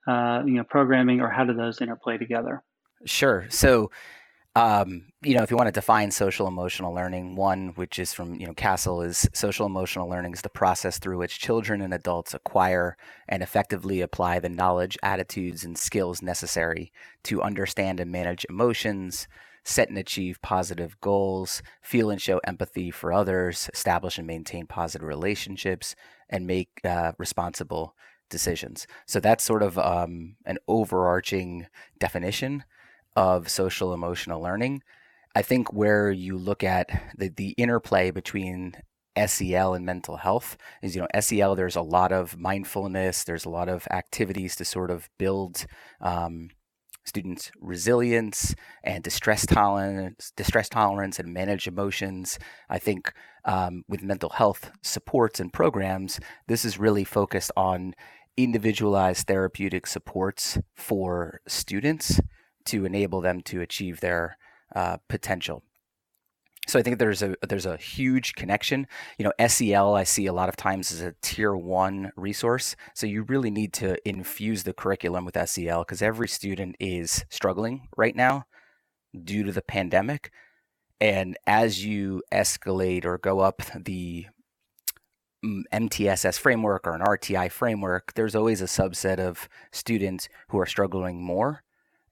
uh, 0.05 0.43
you 0.45 0.53
know 0.53 0.63
programming 0.63 1.21
or 1.21 1.29
how 1.29 1.43
do 1.45 1.53
those 1.53 1.81
interplay 1.81 2.17
together? 2.17 2.61
Sure. 3.05 3.45
So 3.49 3.91
um, 4.55 5.05
you 5.23 5.35
know, 5.35 5.41
if 5.41 5.49
you 5.49 5.57
want 5.57 5.67
to 5.67 5.71
define 5.71 6.11
social 6.11 6.47
emotional 6.47 6.93
learning, 6.93 7.35
one 7.35 7.69
which 7.69 7.97
is 7.97 8.13
from 8.13 8.35
you 8.35 8.45
know 8.45 8.53
CASEL 8.53 9.05
is 9.05 9.27
social 9.33 9.65
emotional 9.65 10.07
learning 10.07 10.33
is 10.33 10.41
the 10.41 10.49
process 10.49 10.99
through 10.99 11.17
which 11.17 11.39
children 11.39 11.81
and 11.81 11.93
adults 11.93 12.35
acquire 12.35 12.95
and 13.27 13.41
effectively 13.41 13.99
apply 14.01 14.39
the 14.39 14.49
knowledge, 14.49 14.97
attitudes, 15.01 15.63
and 15.63 15.77
skills 15.77 16.21
necessary 16.21 16.91
to 17.23 17.41
understand 17.41 17.99
and 17.99 18.11
manage 18.11 18.45
emotions, 18.47 19.27
set 19.63 19.89
and 19.89 19.97
achieve 19.97 20.41
positive 20.43 21.01
goals, 21.01 21.63
feel 21.81 22.11
and 22.11 22.21
show 22.21 22.39
empathy 22.45 22.91
for 22.91 23.11
others, 23.11 23.71
establish 23.73 24.19
and 24.19 24.27
maintain 24.27 24.67
positive 24.67 25.07
relationships, 25.07 25.95
and 26.29 26.45
make 26.45 26.79
uh, 26.83 27.13
responsible 27.17 27.95
decisions. 28.29 28.85
So 29.07 29.19
that's 29.19 29.43
sort 29.43 29.63
of 29.63 29.79
um, 29.79 30.35
an 30.45 30.59
overarching 30.67 31.65
definition 31.97 32.65
of 33.15 33.49
social 33.49 33.93
emotional 33.93 34.41
learning. 34.41 34.81
I 35.35 35.41
think 35.41 35.73
where 35.73 36.11
you 36.11 36.37
look 36.37 36.63
at 36.63 36.89
the, 37.17 37.29
the 37.29 37.49
interplay 37.51 38.11
between 38.11 38.73
SEL 39.25 39.73
and 39.73 39.85
mental 39.85 40.17
health 40.17 40.57
is, 40.81 40.95
you 40.95 41.01
know, 41.01 41.21
SEL, 41.21 41.55
there's 41.55 41.75
a 41.75 41.81
lot 41.81 42.11
of 42.11 42.37
mindfulness, 42.37 43.23
there's 43.23 43.45
a 43.45 43.49
lot 43.49 43.69
of 43.69 43.87
activities 43.91 44.55
to 44.55 44.65
sort 44.65 44.91
of 44.91 45.09
build 45.17 45.65
um, 46.01 46.49
students' 47.05 47.51
resilience 47.59 48.55
and 48.83 49.03
distress 49.03 49.45
tolerance, 49.45 50.31
distress 50.35 50.69
tolerance, 50.69 51.19
and 51.19 51.33
manage 51.33 51.67
emotions. 51.67 52.39
I 52.69 52.79
think 52.79 53.13
um, 53.45 53.83
with 53.87 54.03
mental 54.03 54.29
health 54.29 54.71
supports 54.81 55.39
and 55.39 55.51
programs, 55.51 56.19
this 56.47 56.65
is 56.65 56.79
really 56.79 57.03
focused 57.03 57.51
on 57.55 57.93
individualized 58.35 59.27
therapeutic 59.27 59.85
supports 59.85 60.57
for 60.75 61.39
students 61.47 62.19
to 62.65 62.85
enable 62.85 63.21
them 63.21 63.41
to 63.41 63.61
achieve 63.61 63.99
their 63.99 64.37
uh, 64.75 64.97
potential. 65.07 65.63
So 66.65 66.79
I 66.79 66.81
think 66.81 66.97
there's 66.97 67.21
a 67.21 67.35
there's 67.47 67.65
a 67.65 67.77
huge 67.77 68.35
connection. 68.35 68.87
You 69.17 69.25
know, 69.25 69.47
SEL 69.47 69.95
I 69.95 70.03
see 70.05 70.27
a 70.27 70.33
lot 70.33 70.47
of 70.47 70.55
times 70.55 70.91
as 70.93 71.01
a 71.01 71.13
tier 71.21 71.55
one 71.55 72.11
resource. 72.15 72.75
So 72.93 73.05
you 73.05 73.23
really 73.23 73.51
need 73.51 73.73
to 73.73 73.97
infuse 74.07 74.63
the 74.63 74.73
curriculum 74.73 75.25
with 75.25 75.37
SEL 75.49 75.81
because 75.81 76.01
every 76.01 76.27
student 76.27 76.77
is 76.79 77.25
struggling 77.29 77.89
right 77.97 78.15
now 78.15 78.45
due 79.23 79.43
to 79.43 79.51
the 79.51 79.61
pandemic. 79.61 80.31
And 81.01 81.37
as 81.45 81.83
you 81.83 82.23
escalate 82.31 83.03
or 83.03 83.17
go 83.17 83.41
up 83.41 83.61
the 83.77 84.27
MTSS 85.43 86.39
framework 86.39 86.87
or 86.87 86.93
an 86.93 87.01
RTI 87.01 87.51
framework, 87.51 88.13
there's 88.13 88.35
always 88.35 88.61
a 88.61 88.65
subset 88.65 89.19
of 89.19 89.49
students 89.73 90.29
who 90.47 90.59
are 90.59 90.65
struggling 90.65 91.21
more 91.21 91.62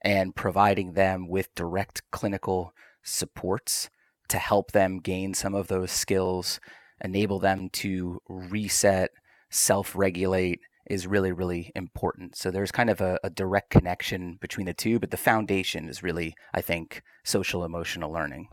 and 0.02 0.34
providing 0.34 0.92
them 0.92 1.28
with 1.28 1.54
direct 1.54 2.02
clinical 2.10 2.72
supports 3.02 3.88
to 4.28 4.38
help 4.38 4.72
them 4.72 4.98
gain 4.98 5.34
some 5.34 5.54
of 5.54 5.68
those 5.68 5.90
skills, 5.90 6.60
enable 7.02 7.38
them 7.38 7.68
to 7.70 8.20
reset, 8.28 9.10
self 9.50 9.94
regulate 9.94 10.60
is 10.90 11.06
really, 11.06 11.32
really 11.32 11.70
important. 11.74 12.36
So 12.36 12.50
there's 12.50 12.72
kind 12.72 12.90
of 12.90 13.00
a, 13.00 13.18
a, 13.22 13.30
direct 13.30 13.70
connection 13.70 14.36
between 14.40 14.66
the 14.66 14.74
two, 14.74 14.98
but 14.98 15.10
the 15.10 15.16
foundation 15.16 15.88
is 15.88 16.02
really, 16.02 16.34
I 16.52 16.60
think, 16.60 17.02
social 17.24 17.64
emotional 17.64 18.12
learning. 18.12 18.48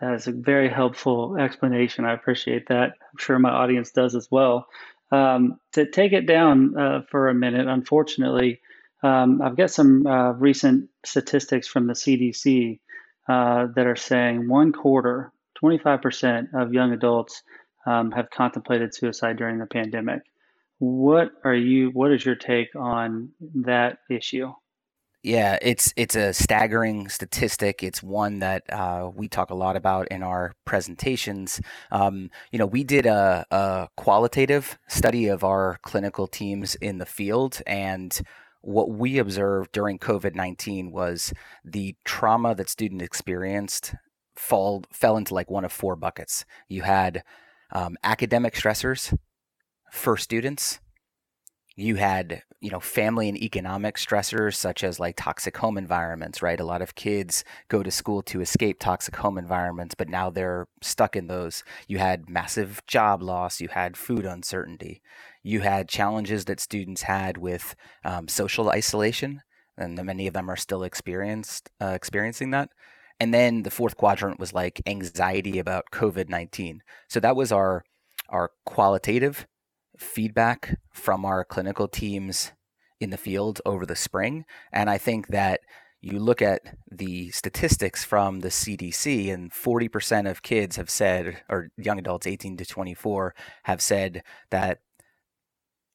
That 0.00 0.14
is 0.14 0.26
a 0.26 0.32
very 0.32 0.68
helpful 0.68 1.36
explanation. 1.38 2.04
I 2.04 2.12
appreciate 2.12 2.68
that. 2.68 2.90
I'm 2.90 3.18
sure 3.18 3.38
my 3.38 3.50
audience 3.50 3.90
does 3.90 4.14
as 4.14 4.28
well. 4.30 4.66
Um, 5.10 5.58
to 5.72 5.90
take 5.90 6.12
it 6.12 6.26
down 6.26 6.76
uh, 6.78 7.00
for 7.10 7.28
a 7.28 7.34
minute, 7.34 7.66
unfortunately, 7.66 8.60
um, 9.02 9.40
I've 9.42 9.56
got 9.56 9.70
some 9.70 10.06
uh, 10.06 10.32
recent 10.32 10.90
statistics 11.04 11.68
from 11.68 11.86
the 11.86 11.92
CDC 11.92 12.80
uh, 13.28 13.66
that 13.74 13.86
are 13.86 13.96
saying 13.96 14.48
one 14.48 14.72
quarter, 14.72 15.32
25% 15.62 16.48
of 16.54 16.72
young 16.72 16.92
adults 16.92 17.42
um, 17.86 18.10
have 18.12 18.30
contemplated 18.30 18.94
suicide 18.94 19.36
during 19.36 19.58
the 19.58 19.66
pandemic. 19.66 20.22
What 20.78 21.32
are 21.44 21.54
you? 21.54 21.90
What 21.90 22.12
is 22.12 22.24
your 22.24 22.36
take 22.36 22.74
on 22.76 23.30
that 23.54 23.98
issue? 24.10 24.52
Yeah, 25.24 25.58
it's 25.60 25.92
it's 25.96 26.14
a 26.14 26.32
staggering 26.32 27.08
statistic. 27.08 27.82
It's 27.82 28.02
one 28.02 28.38
that 28.38 28.62
uh, 28.72 29.10
we 29.12 29.28
talk 29.28 29.50
a 29.50 29.54
lot 29.54 29.74
about 29.74 30.06
in 30.08 30.22
our 30.22 30.52
presentations. 30.64 31.60
Um, 31.90 32.30
you 32.52 32.58
know, 32.60 32.66
we 32.66 32.84
did 32.84 33.04
a, 33.04 33.44
a 33.50 33.88
qualitative 33.96 34.78
study 34.86 35.26
of 35.26 35.42
our 35.42 35.78
clinical 35.82 36.28
teams 36.28 36.76
in 36.76 36.98
the 36.98 37.06
field, 37.06 37.60
and 37.66 38.20
what 38.60 38.90
we 38.90 39.18
observed 39.18 39.72
during 39.72 39.98
COVID 39.98 40.34
19 40.34 40.90
was 40.90 41.32
the 41.64 41.96
trauma 42.04 42.54
that 42.54 42.68
students 42.68 43.04
experienced 43.04 43.94
fall, 44.36 44.84
fell 44.92 45.16
into 45.16 45.34
like 45.34 45.50
one 45.50 45.64
of 45.64 45.72
four 45.72 45.96
buckets. 45.96 46.44
You 46.68 46.82
had 46.82 47.22
um, 47.72 47.96
academic 48.02 48.54
stressors 48.54 49.16
for 49.92 50.16
students, 50.16 50.80
you 51.78 51.94
had 51.94 52.42
you 52.60 52.70
know 52.70 52.80
family 52.80 53.28
and 53.28 53.40
economic 53.40 53.96
stressors 53.96 54.56
such 54.56 54.82
as 54.82 54.98
like 54.98 55.14
toxic 55.16 55.56
home 55.56 55.78
environments 55.78 56.42
right? 56.42 56.58
A 56.58 56.64
lot 56.64 56.82
of 56.82 56.96
kids 56.96 57.44
go 57.68 57.82
to 57.82 57.90
school 57.90 58.20
to 58.22 58.40
escape 58.40 58.80
toxic 58.80 59.14
home 59.16 59.38
environments 59.38 59.94
but 59.94 60.08
now 60.08 60.28
they're 60.28 60.66
stuck 60.82 61.14
in 61.14 61.28
those. 61.28 61.62
You 61.86 61.98
had 61.98 62.28
massive 62.28 62.82
job 62.86 63.22
loss 63.22 63.60
you 63.60 63.68
had 63.68 63.96
food 63.96 64.24
uncertainty 64.24 65.00
you 65.42 65.60
had 65.60 65.88
challenges 65.88 66.46
that 66.46 66.60
students 66.60 67.02
had 67.02 67.38
with 67.38 67.76
um, 68.04 68.26
social 68.26 68.70
isolation 68.70 69.42
and 69.76 70.02
many 70.04 70.26
of 70.26 70.34
them 70.34 70.50
are 70.50 70.56
still 70.56 70.82
experienced 70.82 71.70
uh, 71.80 71.92
experiencing 71.94 72.50
that. 72.50 72.70
And 73.20 73.32
then 73.32 73.62
the 73.62 73.70
fourth 73.70 73.96
quadrant 73.96 74.40
was 74.40 74.52
like 74.52 74.82
anxiety 74.86 75.60
about 75.60 75.86
covid-19 75.92 76.80
so 77.08 77.20
that 77.20 77.36
was 77.36 77.52
our 77.52 77.84
our 78.30 78.50
qualitative 78.66 79.46
feedback 79.98 80.78
from 80.90 81.24
our 81.24 81.44
clinical 81.44 81.88
teams 81.88 82.52
in 83.00 83.10
the 83.10 83.16
field 83.16 83.60
over 83.64 83.86
the 83.86 83.96
spring. 83.96 84.44
And 84.72 84.90
I 84.90 84.98
think 84.98 85.28
that 85.28 85.60
you 86.00 86.18
look 86.18 86.40
at 86.40 86.76
the 86.90 87.30
statistics 87.30 88.04
from 88.04 88.40
the 88.40 88.48
CDC, 88.48 89.32
and 89.32 89.52
40% 89.52 90.30
of 90.30 90.42
kids 90.42 90.76
have 90.76 90.90
said, 90.90 91.42
or 91.48 91.70
young 91.76 91.98
adults 91.98 92.26
18 92.26 92.56
to 92.58 92.64
24 92.64 93.34
have 93.64 93.80
said 93.80 94.22
that 94.50 94.78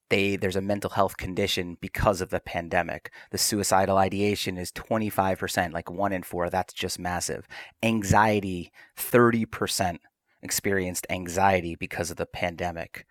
they 0.09 0.35
there's 0.35 0.57
a 0.57 0.61
mental 0.61 0.91
health 0.91 1.17
condition 1.17 1.77
because 1.79 2.19
of 2.19 2.29
the 2.29 2.41
pandemic. 2.41 3.11
The 3.31 3.37
suicidal 3.37 3.97
ideation 3.97 4.57
is 4.57 4.71
25%, 4.71 5.73
like 5.73 5.89
one 5.89 6.11
in 6.11 6.23
four. 6.23 6.49
That's 6.49 6.73
just 6.73 6.99
massive. 6.99 7.47
Anxiety, 7.81 8.71
30% 8.97 9.99
experienced 10.41 11.07
anxiety 11.09 11.75
because 11.75 12.11
of 12.11 12.17
the 12.17 12.25
pandemic 12.25 13.05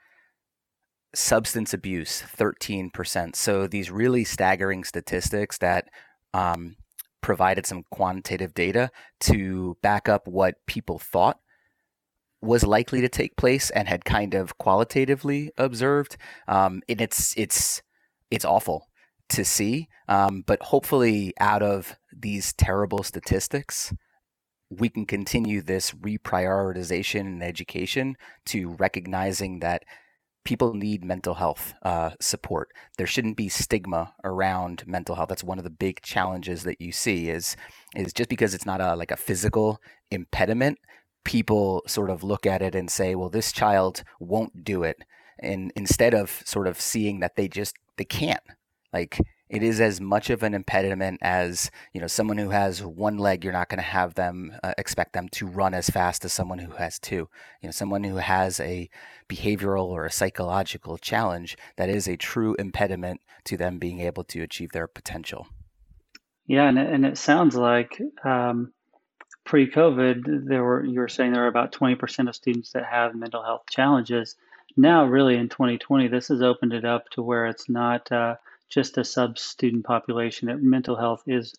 substance 1.14 1.74
abuse 1.74 2.22
13% 2.36 3.36
so 3.36 3.66
these 3.66 3.90
really 3.90 4.24
staggering 4.24 4.84
statistics 4.84 5.58
that 5.58 5.88
um, 6.32 6.76
provided 7.20 7.66
some 7.66 7.84
quantitative 7.90 8.54
data 8.54 8.90
to 9.20 9.76
back 9.82 10.08
up 10.08 10.26
what 10.26 10.54
people 10.66 10.98
thought 10.98 11.38
was 12.40 12.64
likely 12.64 13.00
to 13.00 13.08
take 13.08 13.36
place 13.36 13.70
and 13.70 13.88
had 13.88 14.04
kind 14.04 14.34
of 14.34 14.58
qualitatively 14.58 15.50
observed 15.56 16.16
um, 16.48 16.82
and 16.88 17.00
it's 17.00 17.34
it's 17.36 17.82
it's 18.30 18.44
awful 18.44 18.88
to 19.28 19.44
see 19.44 19.88
um, 20.08 20.42
but 20.46 20.60
hopefully 20.62 21.32
out 21.38 21.62
of 21.62 21.96
these 22.12 22.52
terrible 22.54 23.02
statistics 23.02 23.94
we 24.68 24.88
can 24.88 25.06
continue 25.06 25.60
this 25.60 25.92
reprioritization 25.92 27.20
in 27.20 27.42
education 27.42 28.16
to 28.46 28.70
recognizing 28.70 29.60
that 29.60 29.84
people 30.44 30.74
need 30.74 31.04
mental 31.04 31.34
health 31.34 31.74
uh, 31.82 32.10
support. 32.20 32.70
There 32.98 33.06
shouldn't 33.06 33.36
be 33.36 33.48
stigma 33.48 34.14
around 34.24 34.84
mental 34.86 35.14
health. 35.14 35.28
That's 35.28 35.44
one 35.44 35.58
of 35.58 35.64
the 35.64 35.70
big 35.70 36.02
challenges 36.02 36.64
that 36.64 36.80
you 36.80 36.92
see 36.92 37.28
is 37.30 37.56
is 37.94 38.12
just 38.12 38.28
because 38.28 38.54
it's 38.54 38.66
not 38.66 38.80
a 38.80 38.96
like 38.96 39.10
a 39.10 39.16
physical 39.16 39.80
impediment, 40.10 40.78
people 41.24 41.82
sort 41.86 42.10
of 42.10 42.24
look 42.24 42.46
at 42.46 42.62
it 42.62 42.74
and 42.74 42.90
say, 42.90 43.14
well, 43.14 43.30
this 43.30 43.52
child 43.52 44.02
won't 44.20 44.64
do 44.64 44.82
it, 44.82 44.98
and 45.38 45.72
instead 45.76 46.14
of 46.14 46.42
sort 46.44 46.66
of 46.66 46.80
seeing 46.80 47.20
that 47.20 47.36
they 47.36 47.48
just 47.48 47.76
they 47.96 48.04
can't. 48.04 48.42
Like 48.92 49.18
it 49.52 49.62
is 49.62 49.82
as 49.82 50.00
much 50.00 50.30
of 50.30 50.42
an 50.42 50.54
impediment 50.54 51.18
as 51.20 51.70
you 51.92 52.00
know 52.00 52.06
someone 52.06 52.38
who 52.38 52.48
has 52.48 52.82
one 52.82 53.18
leg 53.18 53.44
you're 53.44 53.52
not 53.52 53.68
going 53.68 53.78
to 53.78 53.82
have 53.82 54.14
them 54.14 54.56
uh, 54.64 54.72
expect 54.78 55.12
them 55.12 55.28
to 55.28 55.46
run 55.46 55.74
as 55.74 55.90
fast 55.90 56.24
as 56.24 56.32
someone 56.32 56.58
who 56.58 56.72
has 56.72 56.98
two. 56.98 57.28
You 57.60 57.68
know 57.68 57.70
someone 57.70 58.02
who 58.02 58.16
has 58.16 58.58
a 58.58 58.88
behavioral 59.28 59.84
or 59.84 60.06
a 60.06 60.10
psychological 60.10 60.96
challenge 60.96 61.56
that 61.76 61.90
is 61.90 62.08
a 62.08 62.16
true 62.16 62.56
impediment 62.58 63.20
to 63.44 63.58
them 63.58 63.78
being 63.78 64.00
able 64.00 64.24
to 64.24 64.40
achieve 64.40 64.72
their 64.72 64.86
potential. 64.86 65.46
Yeah 66.46 66.66
and 66.66 66.78
it, 66.78 66.90
and 66.90 67.04
it 67.04 67.18
sounds 67.18 67.54
like 67.54 68.00
um, 68.24 68.72
pre-covid 69.44 70.48
there 70.48 70.64
were 70.64 70.82
you 70.82 70.98
were 70.98 71.08
saying 71.08 71.32
there 71.32 71.42
were 71.42 71.48
about 71.48 71.72
20% 71.72 72.28
of 72.28 72.34
students 72.34 72.72
that 72.72 72.86
have 72.86 73.14
mental 73.14 73.42
health 73.42 73.64
challenges. 73.70 74.34
Now 74.78 75.04
really 75.04 75.36
in 75.36 75.50
2020 75.50 76.08
this 76.08 76.28
has 76.28 76.40
opened 76.40 76.72
it 76.72 76.86
up 76.86 77.10
to 77.10 77.22
where 77.22 77.44
it's 77.44 77.68
not 77.68 78.10
uh, 78.10 78.36
just 78.72 78.98
a 78.98 79.04
sub 79.04 79.38
student 79.38 79.84
population, 79.84 80.48
that 80.48 80.62
mental 80.62 80.96
health 80.96 81.22
is 81.26 81.54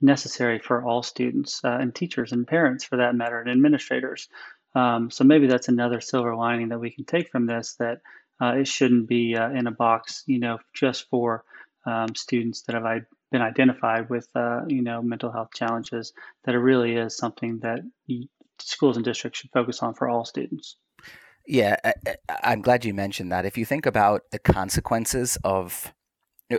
necessary 0.00 0.58
for 0.58 0.84
all 0.84 1.02
students 1.02 1.64
uh, 1.64 1.78
and 1.80 1.94
teachers 1.94 2.32
and 2.32 2.46
parents 2.46 2.84
for 2.84 2.96
that 2.96 3.14
matter 3.14 3.40
and 3.40 3.50
administrators. 3.50 4.28
Um, 4.74 5.10
so 5.10 5.24
maybe 5.24 5.46
that's 5.46 5.68
another 5.68 6.00
silver 6.00 6.34
lining 6.34 6.68
that 6.68 6.80
we 6.80 6.90
can 6.90 7.04
take 7.04 7.30
from 7.30 7.46
this 7.46 7.76
that 7.78 8.00
uh, 8.42 8.56
it 8.58 8.68
shouldn't 8.68 9.08
be 9.08 9.36
uh, 9.36 9.50
in 9.50 9.66
a 9.66 9.70
box, 9.70 10.22
you 10.26 10.38
know, 10.38 10.58
just 10.74 11.08
for 11.08 11.44
um, 11.86 12.14
students 12.14 12.62
that 12.62 12.74
have 12.74 13.02
been 13.32 13.40
identified 13.40 14.10
with, 14.10 14.28
uh, 14.34 14.62
you 14.68 14.82
know, 14.82 15.00
mental 15.00 15.32
health 15.32 15.48
challenges. 15.54 16.12
That 16.44 16.54
it 16.54 16.58
really 16.58 16.96
is 16.96 17.16
something 17.16 17.60
that 17.60 17.80
schools 18.58 18.96
and 18.96 19.04
districts 19.04 19.38
should 19.38 19.50
focus 19.52 19.82
on 19.82 19.94
for 19.94 20.08
all 20.08 20.24
students. 20.24 20.76
Yeah, 21.46 21.76
I, 21.84 21.94
I'm 22.42 22.60
glad 22.60 22.84
you 22.84 22.92
mentioned 22.92 23.32
that. 23.32 23.46
If 23.46 23.56
you 23.56 23.64
think 23.64 23.86
about 23.86 24.22
the 24.32 24.38
consequences 24.38 25.38
of 25.44 25.94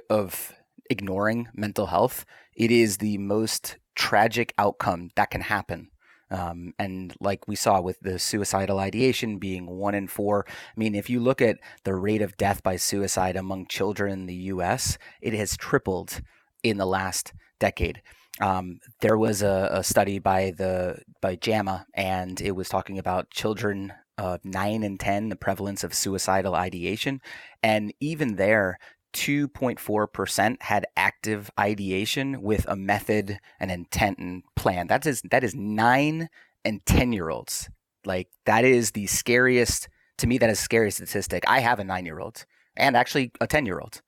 of 0.10 0.54
ignoring 0.90 1.48
mental 1.54 1.88
health, 1.88 2.26
it 2.56 2.72
is 2.72 2.98
the 2.98 3.18
most 3.18 3.78
tragic 3.96 4.54
outcome 4.58 5.10
that 5.16 5.32
can 5.32 5.42
happen. 5.42 5.90
Um, 6.30 6.74
and 6.78 7.14
like 7.22 7.48
we 7.48 7.56
saw 7.56 7.80
with 7.80 8.00
the 8.02 8.20
suicidal 8.20 8.80
ideation 8.80 9.38
being 9.38 9.66
one 9.66 9.96
in 9.96 10.08
four, 10.08 10.46
I 10.48 10.80
mean, 10.80 10.94
if 10.94 11.10
you 11.10 11.20
look 11.20 11.42
at 11.42 11.60
the 11.84 11.96
rate 11.96 12.22
of 12.22 12.36
death 12.38 12.64
by 12.64 12.76
suicide 12.76 13.38
among 13.38 13.68
children 13.68 14.12
in 14.12 14.26
the 14.26 14.36
US, 14.36 14.98
it 15.22 15.34
has 15.34 15.56
tripled 15.56 16.22
in 16.64 16.78
the 16.78 16.86
last 16.86 17.34
decade. 17.60 18.02
Um, 18.40 18.80
there 19.02 19.18
was 19.18 19.42
a, 19.42 19.70
a, 19.72 19.84
study 19.84 20.20
by 20.20 20.52
the 20.56 21.00
by 21.22 21.36
JAMA, 21.36 21.88
and 21.96 22.40
it 22.40 22.52
was 22.52 22.70
talking 22.70 23.00
about 23.00 23.32
children 23.32 23.94
of 24.18 24.44
nine 24.46 24.84
and 24.84 25.00
ten, 25.00 25.30
the 25.30 25.36
prevalence 25.36 25.84
of 25.84 25.94
suicidal 25.94 26.54
ideation, 26.54 27.20
and 27.64 27.94
even 28.00 28.36
there, 28.36 28.78
2.4% 29.14 30.62
had 30.62 30.86
active 30.96 31.50
ideation 31.60 32.42
with 32.42 32.66
a 32.68 32.76
method, 32.76 33.40
an 33.60 33.70
intent, 33.70 34.18
and 34.20 34.44
plan. 34.56 34.88
That 34.88 35.06
is 35.06 35.22
that 35.32 35.44
is 35.44 35.56
nine 35.56 36.30
and 36.64 36.86
ten 36.86 37.14
year 37.14 37.30
olds. 37.30 37.70
Like 38.06 38.30
that 38.46 38.64
is 38.66 38.92
the 38.92 39.08
scariest 39.08 39.90
to 40.18 40.28
me. 40.28 40.38
That 40.38 40.50
is 40.50 40.60
scary 40.60 40.92
statistic. 40.92 41.44
I 41.48 41.60
have 41.60 41.80
a 41.80 41.84
nine 41.84 42.06
year 42.06 42.20
old 42.20 42.46
and 42.76 42.96
actually 42.96 43.32
a 43.42 43.48
ten 43.48 43.66
year 43.66 43.80
old. 43.80 44.02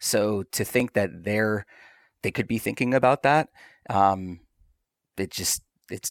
So 0.00 0.44
to 0.52 0.64
think 0.64 0.94
that 0.94 1.10
they're 1.24 1.66
they 2.22 2.30
could 2.30 2.48
be 2.48 2.58
thinking 2.58 2.94
about 2.94 3.22
that, 3.22 3.48
um, 3.90 4.40
it 5.16 5.30
just 5.30 5.62
it 5.90 6.10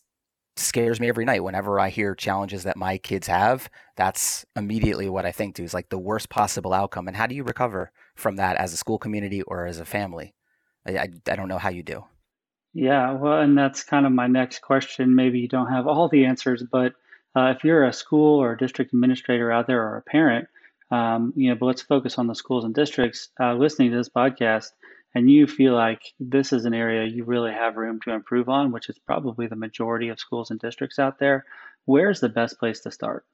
scares 0.55 0.99
me 0.99 1.09
every 1.09 1.25
night 1.25 1.43
whenever 1.43 1.79
I 1.79 1.89
hear 1.89 2.13
challenges 2.15 2.63
that 2.63 2.77
my 2.77 2.97
kids 2.97 3.27
have. 3.27 3.69
That's 3.95 4.45
immediately 4.55 5.09
what 5.09 5.25
I 5.25 5.31
think 5.31 5.55
to 5.55 5.63
is 5.63 5.73
like 5.73 5.89
the 5.89 5.97
worst 5.97 6.29
possible 6.29 6.73
outcome. 6.73 7.07
And 7.07 7.17
how 7.17 7.27
do 7.27 7.35
you 7.35 7.43
recover 7.43 7.91
from 8.15 8.35
that 8.37 8.57
as 8.57 8.73
a 8.73 8.77
school 8.77 8.97
community 8.97 9.41
or 9.43 9.65
as 9.65 9.79
a 9.79 9.85
family? 9.85 10.33
I, 10.85 10.97
I, 10.97 11.09
I 11.27 11.35
don't 11.35 11.47
know 11.47 11.57
how 11.57 11.69
you 11.69 11.83
do. 11.83 12.05
Yeah, 12.73 13.13
well, 13.13 13.39
and 13.39 13.57
that's 13.57 13.83
kind 13.83 14.05
of 14.05 14.11
my 14.11 14.27
next 14.27 14.61
question. 14.61 15.15
Maybe 15.15 15.39
you 15.39 15.47
don't 15.47 15.71
have 15.71 15.85
all 15.85 16.09
the 16.09 16.25
answers, 16.25 16.63
but 16.63 16.93
uh, 17.35 17.53
if 17.55 17.63
you're 17.63 17.85
a 17.85 17.93
school 17.93 18.41
or 18.41 18.53
a 18.53 18.57
district 18.57 18.93
administrator 18.93 19.51
out 19.51 19.67
there 19.67 19.81
or 19.81 19.97
a 19.97 20.01
parent, 20.01 20.47
um, 20.91 21.33
you 21.35 21.49
know, 21.49 21.55
but 21.55 21.67
let's 21.67 21.81
focus 21.81 22.17
on 22.17 22.27
the 22.27 22.35
schools 22.35 22.65
and 22.65 22.73
districts 22.73 23.29
uh, 23.39 23.53
listening 23.53 23.91
to 23.91 23.97
this 23.97 24.09
podcast, 24.09 24.71
and 25.15 25.29
you 25.29 25.47
feel 25.47 25.73
like 25.73 26.01
this 26.19 26.51
is 26.51 26.65
an 26.65 26.73
area 26.73 27.05
you 27.05 27.23
really 27.23 27.51
have 27.51 27.77
room 27.77 27.99
to 28.01 28.11
improve 28.11 28.49
on, 28.49 28.71
which 28.71 28.89
is 28.89 28.97
probably 28.99 29.47
the 29.47 29.55
majority 29.55 30.09
of 30.09 30.19
schools 30.19 30.51
and 30.51 30.59
districts 30.59 30.99
out 30.99 31.19
there. 31.19 31.45
Where's 31.85 32.19
the 32.19 32.29
best 32.29 32.59
place 32.59 32.79
to 32.81 32.91
start? 32.91 33.25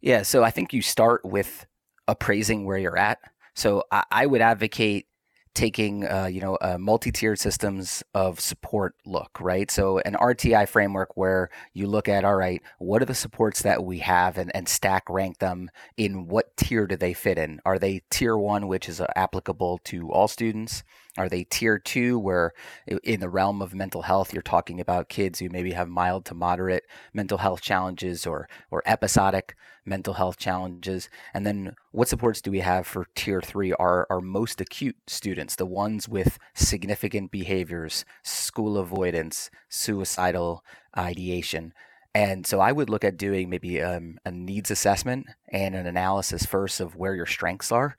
Yeah, 0.00 0.22
so 0.22 0.44
I 0.44 0.50
think 0.50 0.72
you 0.72 0.82
start 0.82 1.24
with 1.24 1.66
appraising 2.06 2.66
where 2.66 2.78
you're 2.78 2.98
at. 2.98 3.18
So 3.54 3.84
I, 3.90 4.04
I 4.10 4.26
would 4.26 4.40
advocate 4.40 5.06
taking 5.54 6.04
uh, 6.04 6.26
you 6.26 6.40
know 6.40 6.58
multi-tiered 6.78 7.38
systems 7.38 8.02
of 8.12 8.40
support 8.40 8.96
look 9.06 9.38
right? 9.40 9.70
So 9.70 9.98
an 10.00 10.14
rti 10.14 10.68
framework 10.68 11.16
where 11.16 11.48
you 11.72 11.86
look 11.86 12.08
at 12.08 12.24
all 12.24 12.34
right 12.34 12.60
what 12.78 13.00
are 13.02 13.06
the 13.06 13.14
supports 13.14 13.62
that 13.62 13.84
we 13.84 13.98
have? 13.98 14.36
and, 14.36 14.50
and 14.54 14.68
stack 14.68 15.04
rank 15.08 15.38
them 15.38 15.70
in 15.96 16.26
what 16.26 16.56
tier 16.56 16.86
do 16.86 16.96
they 16.96 17.12
fit 17.12 17.38
in? 17.38 17.60
Are 17.64 17.78
they 17.78 18.02
tier 18.10 18.36
one 18.36 18.66
which 18.66 18.88
is 18.88 19.00
uh, 19.00 19.06
applicable 19.14 19.78
to 19.84 20.10
all 20.10 20.26
students 20.28 20.82
are 21.16 21.28
they 21.28 21.44
tier 21.44 21.78
two, 21.78 22.18
where 22.18 22.52
in 22.86 23.20
the 23.20 23.28
realm 23.28 23.62
of 23.62 23.74
mental 23.74 24.02
health, 24.02 24.32
you're 24.32 24.42
talking 24.42 24.80
about 24.80 25.08
kids 25.08 25.38
who 25.38 25.48
maybe 25.48 25.72
have 25.72 25.88
mild 25.88 26.24
to 26.26 26.34
moderate 26.34 26.84
mental 27.12 27.38
health 27.38 27.60
challenges 27.60 28.26
or 28.26 28.48
or 28.70 28.82
episodic 28.84 29.54
mental 29.84 30.14
health 30.14 30.38
challenges? 30.38 31.08
And 31.32 31.46
then 31.46 31.76
what 31.92 32.08
supports 32.08 32.40
do 32.40 32.50
we 32.50 32.60
have 32.60 32.86
for 32.86 33.06
tier 33.14 33.40
three? 33.40 33.72
Are 33.74 34.06
our 34.10 34.20
most 34.20 34.60
acute 34.60 34.96
students, 35.06 35.54
the 35.54 35.66
ones 35.66 36.08
with 36.08 36.38
significant 36.54 37.30
behaviors, 37.30 38.04
school 38.24 38.76
avoidance, 38.76 39.50
suicidal 39.68 40.64
ideation? 40.96 41.74
And 42.12 42.46
so 42.46 42.60
I 42.60 42.72
would 42.72 42.90
look 42.90 43.04
at 43.04 43.16
doing 43.16 43.50
maybe 43.50 43.82
um, 43.82 44.18
a 44.24 44.30
needs 44.30 44.70
assessment 44.70 45.26
and 45.48 45.74
an 45.74 45.86
analysis 45.86 46.46
first 46.46 46.80
of 46.80 46.96
where 46.96 47.14
your 47.14 47.26
strengths 47.26 47.72
are. 47.72 47.98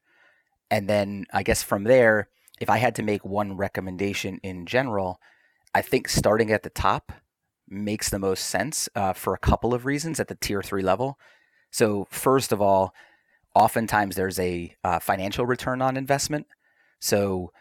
And 0.71 0.89
then 0.89 1.25
I 1.33 1.43
guess 1.43 1.63
from 1.63 1.83
there, 1.83 2.29
if 2.59 2.69
I 2.69 2.77
had 2.77 2.95
to 2.95 3.03
make 3.03 3.25
one 3.25 3.57
recommendation 3.57 4.39
in 4.43 4.65
general, 4.65 5.19
I 5.73 5.81
think 5.81 6.07
starting 6.07 6.51
at 6.51 6.63
the 6.63 6.69
top 6.69 7.11
makes 7.67 8.09
the 8.09 8.19
most 8.19 8.45
sense 8.45 8.87
uh, 8.95 9.13
for 9.13 9.33
a 9.33 9.39
couple 9.39 9.73
of 9.73 9.85
reasons 9.85 10.19
at 10.19 10.27
the 10.27 10.35
tier 10.35 10.61
three 10.61 10.83
level. 10.83 11.19
So, 11.71 12.07
first 12.09 12.51
of 12.51 12.61
all, 12.61 12.93
oftentimes 13.53 14.15
there's 14.15 14.39
a 14.39 14.73
uh, 14.83 14.99
financial 14.99 15.45
return 15.45 15.81
on 15.81 15.97
investment. 15.97 16.47
So, 17.01 17.51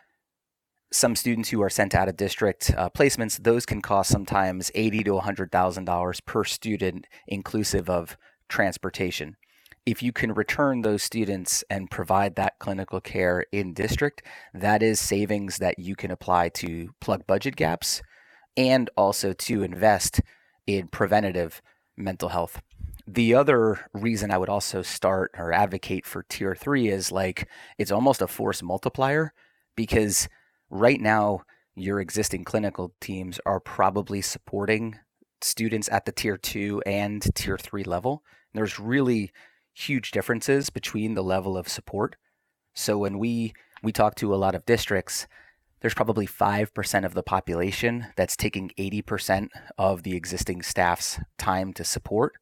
some 0.92 1.16
students 1.16 1.48
who 1.48 1.60
are 1.60 1.70
sent 1.70 1.94
out 1.94 2.08
of 2.08 2.16
district 2.16 2.72
uh, 2.76 2.88
placements, 2.90 3.42
those 3.42 3.66
can 3.66 3.82
cost 3.82 4.10
sometimes 4.10 4.70
eighty 4.74 5.02
to 5.02 5.18
hundred 5.18 5.50
thousand 5.50 5.86
dollars 5.86 6.20
per 6.20 6.44
student, 6.44 7.06
inclusive 7.26 7.90
of 7.90 8.16
transportation 8.48 9.36
if 9.86 10.02
you 10.02 10.12
can 10.12 10.32
return 10.32 10.80
those 10.80 11.02
students 11.02 11.62
and 11.68 11.90
provide 11.90 12.36
that 12.36 12.58
clinical 12.58 13.00
care 13.00 13.44
in 13.52 13.74
district, 13.74 14.22
that 14.54 14.82
is 14.82 14.98
savings 14.98 15.58
that 15.58 15.78
you 15.78 15.94
can 15.94 16.10
apply 16.10 16.48
to 16.48 16.94
plug 17.00 17.26
budget 17.26 17.56
gaps 17.56 18.02
and 18.56 18.88
also 18.96 19.32
to 19.32 19.62
invest 19.62 20.20
in 20.66 20.88
preventative 20.88 21.60
mental 21.96 22.30
health. 22.30 22.62
The 23.06 23.34
other 23.34 23.90
reason 23.92 24.30
I 24.30 24.38
would 24.38 24.48
also 24.48 24.80
start 24.80 25.32
or 25.36 25.52
advocate 25.52 26.06
for 26.06 26.22
tier 26.22 26.54
three 26.54 26.88
is 26.88 27.12
like 27.12 27.48
it's 27.76 27.92
almost 27.92 28.22
a 28.22 28.26
force 28.26 28.62
multiplier 28.62 29.34
because 29.76 30.28
right 30.70 31.00
now 31.00 31.42
your 31.74 32.00
existing 32.00 32.44
clinical 32.44 32.94
teams 33.00 33.38
are 33.44 33.60
probably 33.60 34.22
supporting 34.22 34.98
students 35.42 35.90
at 35.90 36.06
the 36.06 36.12
tier 36.12 36.38
two 36.38 36.82
and 36.86 37.22
tier 37.34 37.58
three 37.58 37.84
level. 37.84 38.22
There's 38.54 38.78
really 38.78 39.30
huge 39.74 40.12
differences 40.12 40.70
between 40.70 41.14
the 41.14 41.22
level 41.22 41.56
of 41.56 41.68
support. 41.68 42.16
So 42.74 42.98
when 42.98 43.18
we 43.18 43.52
we 43.82 43.92
talk 43.92 44.14
to 44.16 44.34
a 44.34 44.36
lot 44.36 44.54
of 44.54 44.64
districts, 44.64 45.26
there's 45.80 45.92
probably 45.92 46.26
5% 46.26 47.04
of 47.04 47.12
the 47.12 47.22
population 47.22 48.06
that's 48.16 48.36
taking 48.36 48.70
80% 48.78 49.48
of 49.76 50.02
the 50.02 50.16
existing 50.16 50.62
staff's 50.62 51.20
time 51.36 51.74
to 51.74 51.84
support. 51.84 52.32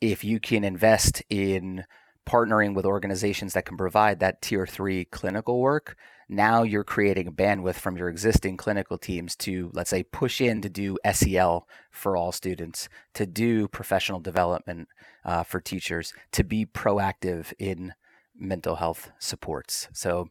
If 0.00 0.24
you 0.24 0.40
can 0.40 0.64
invest 0.64 1.22
in 1.30 1.84
partnering 2.28 2.74
with 2.74 2.84
organizations 2.84 3.52
that 3.52 3.66
can 3.66 3.76
provide 3.76 4.18
that 4.18 4.42
tier 4.42 4.66
three 4.66 5.04
clinical 5.04 5.60
work, 5.60 5.96
now 6.30 6.62
you're 6.62 6.84
creating 6.84 7.26
a 7.26 7.32
bandwidth 7.32 7.74
from 7.74 7.96
your 7.96 8.08
existing 8.08 8.56
clinical 8.56 8.96
teams 8.96 9.34
to, 9.34 9.68
let's 9.74 9.90
say, 9.90 10.04
push 10.04 10.40
in 10.40 10.62
to 10.62 10.68
do 10.68 10.96
SEL 11.12 11.66
for 11.90 12.16
all 12.16 12.30
students, 12.30 12.88
to 13.14 13.26
do 13.26 13.66
professional 13.66 14.20
development 14.20 14.88
uh, 15.24 15.42
for 15.42 15.60
teachers, 15.60 16.14
to 16.30 16.44
be 16.44 16.64
proactive 16.64 17.52
in 17.58 17.94
mental 18.38 18.76
health 18.76 19.10
supports. 19.18 19.88
So, 19.92 20.28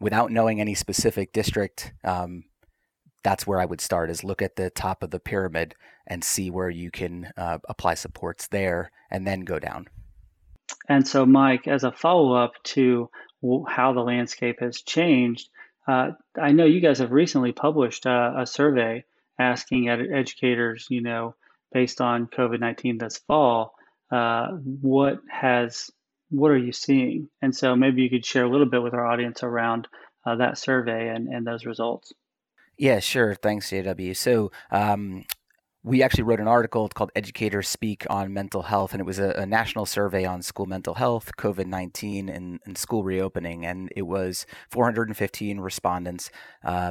without 0.00 0.32
knowing 0.32 0.60
any 0.60 0.74
specific 0.74 1.32
district, 1.32 1.92
um, 2.02 2.44
that's 3.22 3.46
where 3.46 3.60
I 3.60 3.66
would 3.66 3.80
start 3.80 4.10
is 4.10 4.24
look 4.24 4.42
at 4.42 4.56
the 4.56 4.68
top 4.70 5.02
of 5.02 5.10
the 5.10 5.20
pyramid 5.20 5.76
and 6.08 6.24
see 6.24 6.50
where 6.50 6.70
you 6.70 6.90
can 6.90 7.30
uh, 7.36 7.58
apply 7.68 7.94
supports 7.94 8.48
there 8.48 8.90
and 9.12 9.24
then 9.24 9.40
go 9.40 9.60
down. 9.60 9.86
And 10.88 11.06
so, 11.06 11.24
Mike, 11.24 11.68
as 11.68 11.84
a 11.84 11.92
follow 11.92 12.34
up 12.34 12.52
to 12.64 13.08
how 13.68 13.92
the 13.92 14.00
landscape 14.00 14.60
has 14.60 14.82
changed, 14.82 15.48
uh, 15.86 16.12
I 16.40 16.52
know 16.52 16.64
you 16.64 16.80
guys 16.80 16.98
have 16.98 17.12
recently 17.12 17.52
published 17.52 18.06
uh, 18.06 18.32
a 18.38 18.46
survey 18.46 19.04
asking 19.38 19.88
ed- 19.88 20.08
educators, 20.12 20.86
you 20.90 21.00
know, 21.00 21.34
based 21.72 22.00
on 22.00 22.26
COVID 22.26 22.60
19 22.60 22.98
this 22.98 23.18
fall, 23.18 23.74
uh, 24.10 24.48
what 24.48 25.20
has 25.28 25.90
what 26.30 26.50
are 26.50 26.58
you 26.58 26.72
seeing? 26.72 27.28
And 27.40 27.54
so 27.54 27.76
maybe 27.76 28.02
you 28.02 28.10
could 28.10 28.24
share 28.24 28.44
a 28.44 28.50
little 28.50 28.66
bit 28.66 28.82
with 28.82 28.94
our 28.94 29.06
audience 29.06 29.42
around 29.42 29.86
uh, 30.24 30.36
that 30.36 30.58
survey 30.58 31.08
and, 31.08 31.28
and 31.28 31.46
those 31.46 31.64
results. 31.64 32.12
Yeah, 32.76 32.98
sure. 32.98 33.34
Thanks, 33.34 33.70
JW. 33.70 34.16
So 34.16 34.50
um, 34.70 35.24
we 35.86 36.02
actually 36.02 36.24
wrote 36.24 36.40
an 36.40 36.48
article 36.48 36.84
it's 36.84 36.94
called 36.94 37.12
Educators 37.14 37.68
Speak 37.68 38.04
on 38.10 38.34
Mental 38.34 38.62
Health, 38.62 38.90
and 38.90 39.00
it 39.00 39.06
was 39.06 39.20
a, 39.20 39.30
a 39.30 39.46
national 39.46 39.86
survey 39.86 40.24
on 40.24 40.42
school 40.42 40.66
mental 40.66 40.94
health, 40.94 41.30
COVID 41.38 41.66
19, 41.66 42.28
and, 42.28 42.58
and, 42.66 42.76
school 42.76 43.04
reopening. 43.04 43.64
And 43.64 43.92
it 43.94 44.02
was 44.02 44.46
415 44.68 45.60
respondents, 45.60 46.28
uh, 46.64 46.90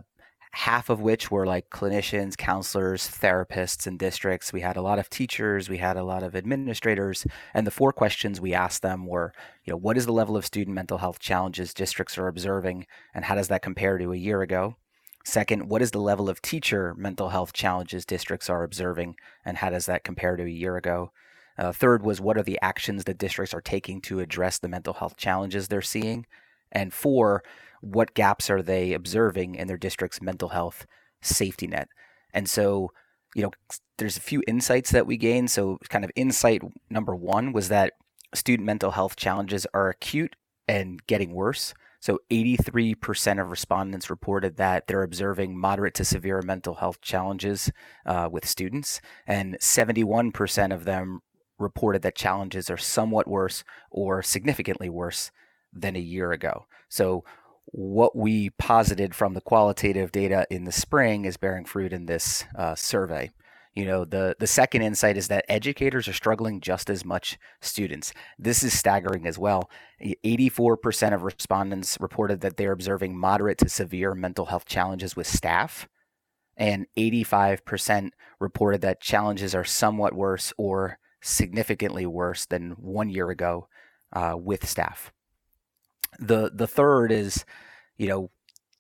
half 0.53 0.89
of 0.89 1.01
which 1.01 1.29
were 1.29 1.45
like 1.45 1.69
clinicians, 1.69 2.37
counselors, 2.37 3.05
therapists, 3.09 3.85
and 3.85 3.99
districts. 3.99 4.53
We 4.53 4.61
had 4.61 4.77
a 4.77 4.81
lot 4.81 4.97
of 4.97 5.09
teachers, 5.09 5.67
we 5.67 5.79
had 5.79 5.97
a 5.97 6.03
lot 6.05 6.23
of 6.23 6.33
administrators. 6.33 7.27
And 7.53 7.67
the 7.67 7.71
four 7.71 7.91
questions 7.91 8.39
we 8.39 8.53
asked 8.53 8.81
them 8.81 9.05
were, 9.05 9.33
you 9.65 9.71
know, 9.71 9.77
what 9.77 9.97
is 9.97 10.05
the 10.05 10.13
level 10.13 10.37
of 10.37 10.45
student 10.45 10.73
mental 10.73 10.99
health 10.99 11.19
challenges 11.19 11.73
districts 11.73 12.17
are 12.17 12.29
observing, 12.29 12.87
and 13.13 13.25
how 13.25 13.35
does 13.35 13.49
that 13.49 13.61
compare 13.61 13.97
to 13.97 14.13
a 14.13 14.17
year 14.17 14.41
ago? 14.41 14.77
Second, 15.25 15.69
what 15.69 15.81
is 15.81 15.89
the 15.89 15.99
level 15.99 16.29
of 16.29 16.41
teacher 16.41 16.93
mental 16.95 17.29
health 17.29 17.51
challenges 17.51 18.05
districts 18.05 18.47
are 18.47 18.63
observing, 18.63 19.15
and 19.43 19.57
how 19.57 19.71
does 19.71 19.87
that 19.87 20.03
compare 20.03 20.35
to 20.35 20.43
a 20.43 20.47
year 20.47 20.77
ago? 20.77 21.11
Uh, 21.57 21.71
third 21.71 22.03
was 22.03 22.21
what 22.21 22.37
are 22.37 22.43
the 22.43 22.59
actions 22.61 23.05
that 23.05 23.17
districts 23.17 23.53
are 23.53 23.61
taking 23.61 24.01
to 24.01 24.19
address 24.19 24.59
the 24.59 24.67
mental 24.67 24.93
health 24.93 25.17
challenges 25.17 25.67
they're 25.67 25.81
seeing? 25.81 26.27
And 26.71 26.93
four, 26.93 27.43
what 27.81 28.13
gaps 28.13 28.51
are 28.51 28.61
they 28.61 28.93
observing 28.93 29.55
in 29.55 29.67
their 29.67 29.77
district's 29.77 30.21
mental 30.21 30.49
health 30.49 30.85
safety 31.21 31.65
net? 31.65 31.87
And 32.31 32.47
so, 32.47 32.91
you 33.33 33.41
know, 33.41 33.51
there's 33.97 34.17
a 34.17 34.21
few 34.21 34.43
insights 34.47 34.91
that 34.91 35.07
we 35.07 35.17
gained. 35.17 35.49
So, 35.49 35.79
kind 35.89 36.05
of 36.05 36.11
insight 36.15 36.61
number 36.89 37.15
one 37.15 37.51
was 37.51 37.69
that 37.69 37.93
student 38.35 38.67
mental 38.67 38.91
health 38.91 39.15
challenges 39.15 39.65
are 39.73 39.89
acute 39.89 40.35
and 40.67 41.05
getting 41.07 41.33
worse. 41.33 41.73
So 42.05 42.19
83% 42.29 43.41
of 43.41 43.49
respondents 43.49 44.11
reported 44.11 44.57
that 44.57 44.85
they're 44.85 45.01
observing 45.01 45.57
moderate 45.57 45.95
to 45.95 46.05
severe 46.05 46.39
mental 46.43 46.75
health 46.75 47.01
challenges 47.01 47.71
uh, 48.05 48.29
with 48.31 48.47
students, 48.47 49.01
and 49.25 49.57
71% 49.59 50.71
of 50.71 50.85
them 50.85 51.21
reported 51.57 52.03
that 52.03 52.13
challenges 52.13 52.69
are 52.69 52.77
somewhat 52.77 53.27
worse 53.27 53.63
or 53.89 54.21
significantly 54.21 54.87
worse 54.87 55.31
than 55.73 55.95
a 55.95 55.99
year 55.99 56.31
ago. 56.31 56.67
So 56.89 57.23
what 57.65 58.15
we 58.15 58.51
posited 58.51 59.15
from 59.15 59.33
the 59.33 59.41
qualitative 59.41 60.11
data 60.11 60.45
in 60.51 60.65
the 60.65 60.71
spring 60.71 61.25
is 61.25 61.37
bearing 61.37 61.65
fruit 61.65 61.91
in 61.91 62.05
this 62.05 62.45
uh, 62.55 62.75
survey. 62.75 63.31
You 63.75 63.85
know, 63.85 64.05
the 64.05 64.37
the 64.39 64.47
second 64.47 64.83
insight 64.83 65.17
is 65.17 65.27
that 65.27 65.45
educators 65.49 66.07
are 66.07 66.13
struggling 66.13 66.61
just 66.61 66.89
as 66.89 67.03
much 67.03 67.37
students. 67.59 68.13
This 68.39 68.63
is 68.63 68.77
staggering 68.77 69.27
as 69.27 69.37
well. 69.37 69.69
84% 70.01 71.13
of 71.13 71.23
respondents 71.23 71.97
reported 71.99 72.39
that 72.39 72.55
they're 72.55 72.71
observing 72.71 73.17
moderate 73.17 73.57
to 73.59 73.69
severe 73.69 74.15
mental 74.15 74.45
health 74.45 74.65
challenges 74.65 75.17
with 75.17 75.27
staff, 75.27 75.89
and 76.55 76.87
85% 76.97 78.11
reported 78.39 78.79
that 78.81 79.01
challenges 79.01 79.53
are 79.53 79.65
somewhat 79.65 80.13
worse 80.13 80.53
or 80.57 80.97
significantly 81.21 82.05
worse 82.05 82.45
than 82.45 82.71
one 82.71 83.09
year 83.09 83.29
ago 83.29 83.67
uh, 84.13 84.35
with 84.39 84.67
staff. 84.67 85.11
The 86.17 86.49
the 86.53 86.67
third 86.67 87.11
is, 87.11 87.43
you 87.97 88.07
know, 88.07 88.31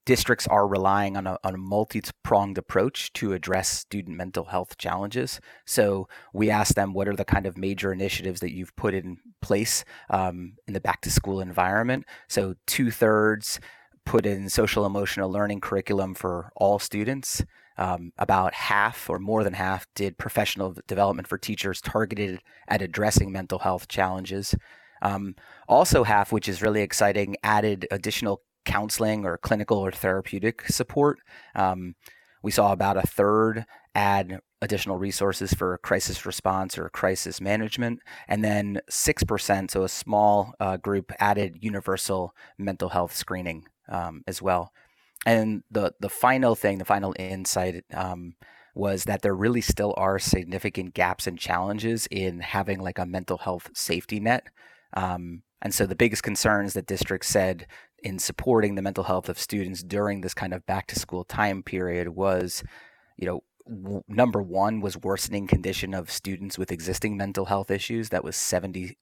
districts 0.05 0.47
are 0.47 0.67
relying 0.67 1.17
on 1.17 1.27
a, 1.27 1.37
on 1.43 1.55
a 1.55 1.57
multi-pronged 1.57 2.57
approach 2.57 3.11
to 3.13 3.33
address 3.33 3.69
student 3.69 4.15
mental 4.15 4.45
health 4.45 4.77
challenges. 4.77 5.39
So 5.65 6.07
we 6.33 6.49
asked 6.49 6.75
them 6.75 6.93
what 6.93 7.07
are 7.07 7.15
the 7.15 7.25
kind 7.25 7.45
of 7.45 7.57
major 7.57 7.91
initiatives 7.91 8.39
that 8.39 8.53
you've 8.53 8.75
put 8.75 8.93
in 8.93 9.17
place 9.41 9.83
um, 10.09 10.53
in 10.67 10.73
the 10.73 10.79
back 10.79 11.01
to 11.01 11.11
school 11.11 11.41
environment. 11.41 12.05
So 12.27 12.55
two 12.67 12.91
thirds 12.91 13.59
put 14.05 14.25
in 14.25 14.49
social 14.49 14.85
emotional 14.85 15.31
learning 15.31 15.61
curriculum 15.61 16.13
for 16.13 16.51
all 16.55 16.79
students. 16.79 17.43
Um, 17.77 18.13
about 18.17 18.53
half 18.53 19.09
or 19.09 19.19
more 19.19 19.43
than 19.43 19.51
half 19.51 19.85
did 19.95 20.17
professional 20.17 20.75
development 20.87 21.27
for 21.27 21.37
teachers 21.37 21.81
targeted 21.81 22.39
at 22.69 22.81
addressing 22.81 23.33
mental 23.33 23.59
health 23.59 23.89
challenges. 23.89 24.55
Um, 25.01 25.35
also, 25.67 26.05
half, 26.05 26.31
which 26.31 26.47
is 26.47 26.61
really 26.61 26.81
exciting, 26.81 27.35
added 27.43 27.85
additional 27.91 28.41
counseling 28.65 29.25
or 29.25 29.37
clinical 29.37 29.77
or 29.77 29.91
therapeutic 29.91 30.63
support. 30.67 31.19
Um, 31.55 31.95
we 32.43 32.51
saw 32.51 32.71
about 32.71 32.97
a 32.97 33.07
third 33.07 33.65
add 33.95 34.39
additional 34.61 34.97
resources 34.97 35.53
for 35.53 35.77
crisis 35.79 36.25
response 36.25 36.77
or 36.77 36.89
crisis 36.89 37.39
management. 37.39 37.99
And 38.27 38.43
then 38.43 38.81
6%, 38.89 39.71
so 39.71 39.83
a 39.83 39.89
small 39.89 40.53
uh, 40.59 40.77
group, 40.77 41.11
added 41.19 41.57
universal 41.61 42.35
mental 42.57 42.89
health 42.89 43.15
screening 43.15 43.65
um, 43.87 44.23
as 44.27 44.41
well. 44.41 44.71
And 45.25 45.63
the, 45.71 45.93
the 45.99 46.09
final 46.09 46.55
thing, 46.55 46.77
the 46.77 46.85
final 46.85 47.15
insight 47.17 47.85
um, 47.93 48.35
was 48.75 49.05
that 49.05 49.21
there 49.21 49.35
really 49.35 49.61
still 49.61 49.93
are 49.97 50.19
significant 50.19 50.93
gaps 50.93 51.25
and 51.25 51.39
challenges 51.39 52.07
in 52.11 52.41
having 52.41 52.79
like 52.79 52.99
a 52.99 53.05
mental 53.05 53.37
health 53.37 53.69
safety 53.73 54.19
net. 54.19 54.47
Um, 54.93 55.43
and 55.61 55.73
so 55.73 55.85
the 55.85 55.95
biggest 55.95 56.21
concerns 56.21 56.73
that 56.73 56.85
districts 56.85 57.29
said 57.29 57.65
in 58.05 58.19
supporting 58.19 58.75
the 58.75 58.83
mental 58.83 59.05
health 59.05 59.27
of 59.27 59.39
students 59.39 59.81
during 59.81 60.21
this 60.21 60.35
kind 60.35 60.53
of 60.53 60.63
back 60.67 60.85
to 60.85 60.99
school 60.99 61.23
time 61.23 61.63
period 61.63 62.09
was, 62.09 62.63
you 63.17 63.25
know, 63.25 63.41
w- 63.67 64.03
number 64.07 64.43
one 64.43 64.79
was 64.79 64.95
worsening 64.95 65.47
condition 65.47 65.95
of 65.95 66.11
students 66.11 66.55
with 66.55 66.71
existing 66.71 67.17
mental 67.17 67.45
health 67.45 67.71
issues. 67.71 68.09
That 68.09 68.23
was 68.23 68.35
77% 68.35 68.95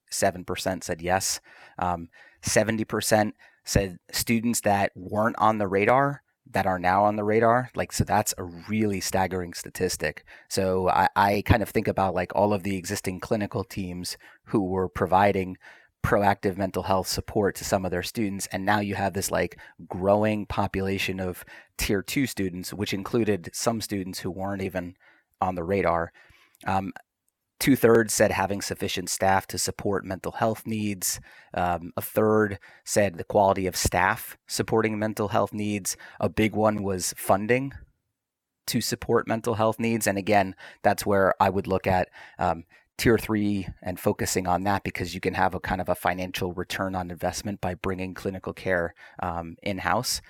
said 0.82 1.02
yes. 1.02 1.38
Um, 1.78 2.08
70% 2.42 3.32
said 3.62 3.98
students 4.10 4.62
that 4.62 4.90
weren't 4.94 5.36
on 5.38 5.58
the 5.58 5.68
radar 5.68 6.22
that 6.50 6.66
are 6.66 6.78
now 6.78 7.04
on 7.04 7.16
the 7.16 7.24
radar. 7.24 7.68
Like, 7.74 7.92
so 7.92 8.04
that's 8.04 8.32
a 8.38 8.44
really 8.44 9.00
staggering 9.00 9.52
statistic. 9.52 10.24
So 10.48 10.88
I, 10.88 11.08
I 11.14 11.42
kind 11.44 11.62
of 11.62 11.68
think 11.68 11.88
about 11.88 12.14
like 12.14 12.34
all 12.34 12.54
of 12.54 12.62
the 12.62 12.76
existing 12.76 13.20
clinical 13.20 13.64
teams 13.64 14.16
who 14.44 14.64
were 14.64 14.88
providing 14.88 15.58
proactive 16.04 16.58
mental 16.58 16.82
health 16.82 17.08
support 17.08 17.56
to 17.56 17.64
some 17.64 17.86
of 17.86 17.90
their 17.90 18.02
students 18.02 18.46
and 18.52 18.64
now 18.64 18.78
you 18.78 18.94
have 18.94 19.14
this 19.14 19.30
like 19.30 19.58
growing 19.88 20.44
population 20.44 21.18
of 21.18 21.44
tier 21.78 22.02
two 22.02 22.26
students 22.26 22.74
which 22.74 22.92
included 22.92 23.48
some 23.54 23.80
students 23.80 24.18
who 24.18 24.30
weren't 24.30 24.60
even 24.60 24.94
on 25.40 25.54
the 25.54 25.64
radar. 25.64 26.12
Um, 26.66 26.92
two 27.58 27.74
thirds 27.74 28.12
said 28.12 28.32
having 28.32 28.60
sufficient 28.60 29.08
staff 29.08 29.46
to 29.46 29.56
support 29.56 30.04
mental 30.04 30.32
health 30.32 30.66
needs. 30.66 31.20
Um, 31.54 31.92
a 31.96 32.02
third 32.02 32.58
said 32.84 33.16
the 33.16 33.24
quality 33.24 33.66
of 33.66 33.74
staff 33.74 34.36
supporting 34.46 34.98
mental 34.98 35.28
health 35.28 35.54
needs. 35.54 35.96
A 36.20 36.28
big 36.28 36.54
one 36.54 36.82
was 36.82 37.14
funding 37.16 37.72
to 38.66 38.82
support 38.82 39.26
mental 39.26 39.54
health 39.54 39.78
needs 39.78 40.06
and 40.06 40.16
again 40.16 40.54
that's 40.82 41.04
where 41.04 41.34
i 41.38 41.50
would 41.50 41.66
look 41.66 41.86
at 41.86 42.08
um, 42.38 42.64
tier 42.96 43.18
three 43.18 43.68
and 43.82 43.98
focusing 43.98 44.46
on 44.46 44.64
that 44.64 44.84
because 44.84 45.14
you 45.14 45.20
can 45.20 45.34
have 45.34 45.54
a 45.54 45.60
kind 45.60 45.80
of 45.80 45.88
a 45.88 45.94
financial 45.94 46.52
return 46.52 46.94
on 46.94 47.10
investment 47.10 47.60
by 47.60 47.74
bringing 47.74 48.14
clinical 48.14 48.52
care 48.52 48.94
um, 49.22 49.56
in 49.62 49.78
house. 49.78 50.20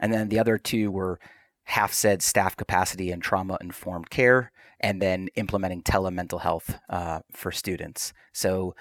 And 0.00 0.12
then 0.12 0.28
the 0.28 0.38
other 0.38 0.58
two 0.58 0.90
were 0.90 1.18
half 1.64 1.92
said 1.92 2.22
staff 2.22 2.56
capacity 2.56 3.10
and 3.10 3.22
trauma 3.22 3.58
informed 3.60 4.08
care, 4.10 4.50
and 4.80 5.02
then 5.02 5.28
implementing 5.36 5.82
telemental 5.82 6.40
health 6.40 6.78
uh, 6.88 7.20
for 7.30 7.52
students. 7.52 8.12
So 8.32 8.74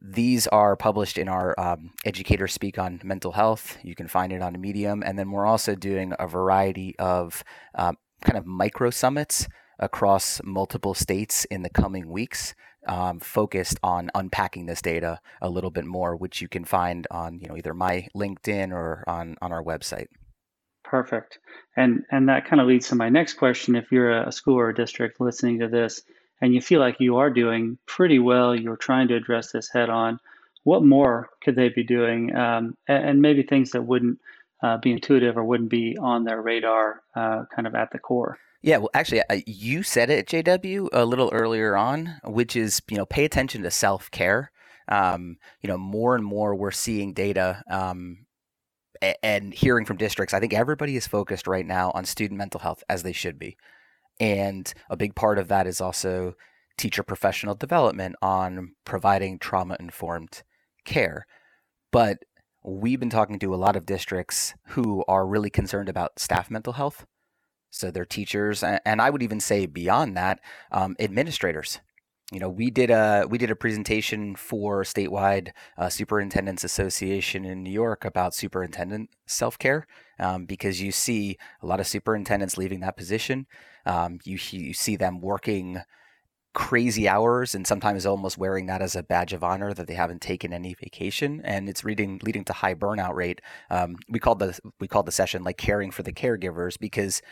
these 0.00 0.46
are 0.48 0.74
published 0.74 1.18
in 1.18 1.28
our 1.28 1.58
um, 1.60 1.90
Educator 2.04 2.48
Speak 2.48 2.78
on 2.78 3.00
Mental 3.04 3.32
Health. 3.32 3.78
You 3.82 3.94
can 3.94 4.08
find 4.08 4.32
it 4.32 4.42
on 4.42 4.60
Medium. 4.60 5.02
And 5.04 5.18
then 5.18 5.30
we're 5.30 5.46
also 5.46 5.74
doing 5.74 6.14
a 6.18 6.26
variety 6.26 6.96
of 6.98 7.44
uh, 7.74 7.92
kind 8.24 8.38
of 8.38 8.46
micro 8.46 8.90
summits 8.90 9.46
across 9.78 10.40
multiple 10.42 10.94
states 10.94 11.44
in 11.46 11.62
the 11.62 11.70
coming 11.70 12.08
weeks 12.08 12.54
um, 12.86 13.20
focused 13.20 13.78
on 13.82 14.10
unpacking 14.14 14.66
this 14.66 14.82
data 14.82 15.20
a 15.40 15.48
little 15.48 15.70
bit 15.70 15.84
more, 15.84 16.16
which 16.16 16.40
you 16.40 16.48
can 16.48 16.64
find 16.64 17.06
on 17.10 17.38
you 17.38 17.48
know 17.48 17.56
either 17.56 17.74
my 17.74 18.08
LinkedIn 18.14 18.72
or 18.72 19.04
on 19.06 19.36
on 19.40 19.52
our 19.52 19.62
website. 19.62 20.06
Perfect, 20.84 21.38
and 21.76 22.04
and 22.10 22.28
that 22.28 22.46
kind 22.46 22.60
of 22.60 22.66
leads 22.66 22.88
to 22.88 22.94
my 22.94 23.08
next 23.08 23.34
question. 23.34 23.76
If 23.76 23.92
you're 23.92 24.22
a 24.22 24.32
school 24.32 24.58
or 24.58 24.68
a 24.68 24.74
district 24.74 25.20
listening 25.20 25.60
to 25.60 25.68
this, 25.68 26.02
and 26.40 26.52
you 26.52 26.60
feel 26.60 26.80
like 26.80 26.96
you 26.98 27.18
are 27.18 27.30
doing 27.30 27.78
pretty 27.86 28.18
well, 28.18 28.54
you're 28.54 28.76
trying 28.76 29.08
to 29.08 29.16
address 29.16 29.52
this 29.52 29.70
head 29.70 29.88
on. 29.88 30.18
What 30.64 30.84
more 30.84 31.30
could 31.42 31.56
they 31.56 31.70
be 31.70 31.82
doing, 31.82 32.34
um, 32.36 32.76
and, 32.86 33.08
and, 33.08 33.22
maybe 33.22 33.42
things 33.42 33.70
that 33.72 33.82
wouldn't 33.82 34.18
uh, 34.62 34.76
be 34.76 34.92
intuitive 34.92 35.36
or 35.36 35.42
wouldn't 35.42 35.70
be 35.70 35.96
on 36.00 36.22
their 36.22 36.40
radar, 36.40 37.02
uh, 37.16 37.44
kind 37.52 37.66
of 37.66 37.74
at 37.74 37.90
the 37.90 37.98
core? 37.98 38.38
Yeah, 38.62 38.76
well, 38.78 38.90
actually, 38.94 39.22
uh, 39.28 39.40
you 39.44 39.82
said 39.82 40.08
it, 40.08 40.28
JW, 40.28 40.88
a 40.92 41.04
little 41.04 41.30
earlier 41.32 41.76
on, 41.76 42.20
which 42.24 42.54
is 42.54 42.80
you 42.88 42.96
know 42.96 43.06
pay 43.06 43.24
attention 43.24 43.62
to 43.64 43.70
self 43.70 44.10
care. 44.10 44.52
Um, 44.88 45.36
you 45.60 45.68
know, 45.68 45.78
more 45.78 46.14
and 46.14 46.24
more 46.24 46.54
we're 46.54 46.70
seeing 46.70 47.12
data 47.12 47.62
um, 47.68 48.26
and 49.22 49.52
hearing 49.52 49.84
from 49.84 49.96
districts. 49.96 50.32
I 50.34 50.40
think 50.40 50.54
everybody 50.54 50.96
is 50.96 51.06
focused 51.08 51.46
right 51.46 51.66
now 51.66 51.90
on 51.94 52.04
student 52.04 52.38
mental 52.38 52.60
health 52.60 52.84
as 52.88 53.02
they 53.02 53.12
should 53.12 53.38
be, 53.38 53.56
and 54.20 54.72
a 54.88 54.96
big 54.96 55.16
part 55.16 55.38
of 55.38 55.48
that 55.48 55.66
is 55.66 55.80
also 55.80 56.34
teacher 56.78 57.02
professional 57.02 57.56
development 57.56 58.14
on 58.22 58.74
providing 58.84 59.38
trauma 59.40 59.76
informed 59.80 60.42
care. 60.84 61.26
But 61.90 62.18
we've 62.64 63.00
been 63.00 63.10
talking 63.10 63.40
to 63.40 63.54
a 63.54 63.56
lot 63.56 63.74
of 63.74 63.86
districts 63.86 64.54
who 64.68 65.04
are 65.08 65.26
really 65.26 65.50
concerned 65.50 65.88
about 65.88 66.20
staff 66.20 66.48
mental 66.48 66.74
health 66.74 67.06
so 67.72 67.90
their 67.90 68.04
teachers, 68.04 68.62
and 68.62 69.00
I 69.00 69.10
would 69.10 69.22
even 69.22 69.40
say 69.40 69.66
beyond 69.66 70.16
that, 70.16 70.40
um, 70.70 70.94
administrators. 71.00 71.80
You 72.30 72.38
know, 72.38 72.48
we 72.48 72.70
did 72.70 72.90
a 72.90 73.26
we 73.28 73.36
did 73.36 73.50
a 73.50 73.56
presentation 73.56 74.36
for 74.36 74.84
statewide 74.84 75.50
uh, 75.76 75.88
superintendents 75.90 76.64
association 76.64 77.44
in 77.44 77.62
New 77.62 77.70
York 77.70 78.04
about 78.04 78.34
superintendent 78.34 79.10
self 79.26 79.58
care 79.58 79.86
um, 80.18 80.46
because 80.46 80.80
you 80.80 80.92
see 80.92 81.36
a 81.62 81.66
lot 81.66 81.80
of 81.80 81.86
superintendents 81.86 82.56
leaving 82.56 82.80
that 82.80 82.96
position. 82.96 83.46
Um, 83.84 84.18
you 84.24 84.38
you 84.50 84.72
see 84.72 84.96
them 84.96 85.20
working 85.20 85.82
crazy 86.54 87.08
hours 87.08 87.54
and 87.54 87.66
sometimes 87.66 88.04
almost 88.04 88.36
wearing 88.36 88.66
that 88.66 88.82
as 88.82 88.94
a 88.94 89.02
badge 89.02 89.32
of 89.32 89.42
honor 89.42 89.72
that 89.72 89.86
they 89.86 89.94
haven't 89.94 90.20
taken 90.20 90.52
any 90.52 90.74
vacation 90.74 91.40
and 91.44 91.66
it's 91.66 91.82
leading 91.82 92.20
leading 92.24 92.44
to 92.44 92.52
high 92.52 92.74
burnout 92.74 93.14
rate 93.14 93.40
um, 93.70 93.96
we 94.08 94.18
called 94.18 94.38
the 94.38 94.58
we 94.78 94.86
called 94.86 95.06
the 95.06 95.12
session 95.12 95.42
like 95.42 95.56
caring 95.56 95.90
for 95.90 96.02
the 96.02 96.12
caregivers 96.12 96.78
because 96.78 97.22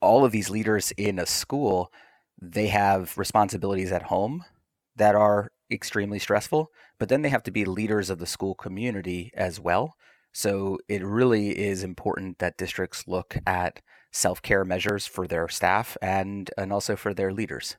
all 0.00 0.24
of 0.24 0.32
these 0.32 0.50
leaders 0.50 0.92
in 0.96 1.18
a 1.18 1.26
school, 1.26 1.92
they 2.40 2.68
have 2.68 3.16
responsibilities 3.16 3.92
at 3.92 4.04
home 4.04 4.44
that 4.96 5.14
are 5.14 5.50
extremely 5.70 6.18
stressful, 6.18 6.70
but 6.98 7.08
then 7.08 7.22
they 7.22 7.28
have 7.28 7.42
to 7.42 7.50
be 7.50 7.64
leaders 7.64 8.10
of 8.10 8.18
the 8.18 8.26
school 8.26 8.54
community 8.54 9.30
as 9.34 9.58
well. 9.60 9.94
So 10.32 10.78
it 10.88 11.04
really 11.04 11.58
is 11.58 11.82
important 11.82 12.38
that 12.38 12.58
districts 12.58 13.08
look 13.08 13.36
at 13.46 13.80
self-care 14.12 14.64
measures 14.64 15.06
for 15.06 15.26
their 15.26 15.48
staff 15.48 15.96
and 16.00 16.50
and 16.56 16.72
also 16.72 16.96
for 16.96 17.12
their 17.12 17.32
leaders. 17.32 17.76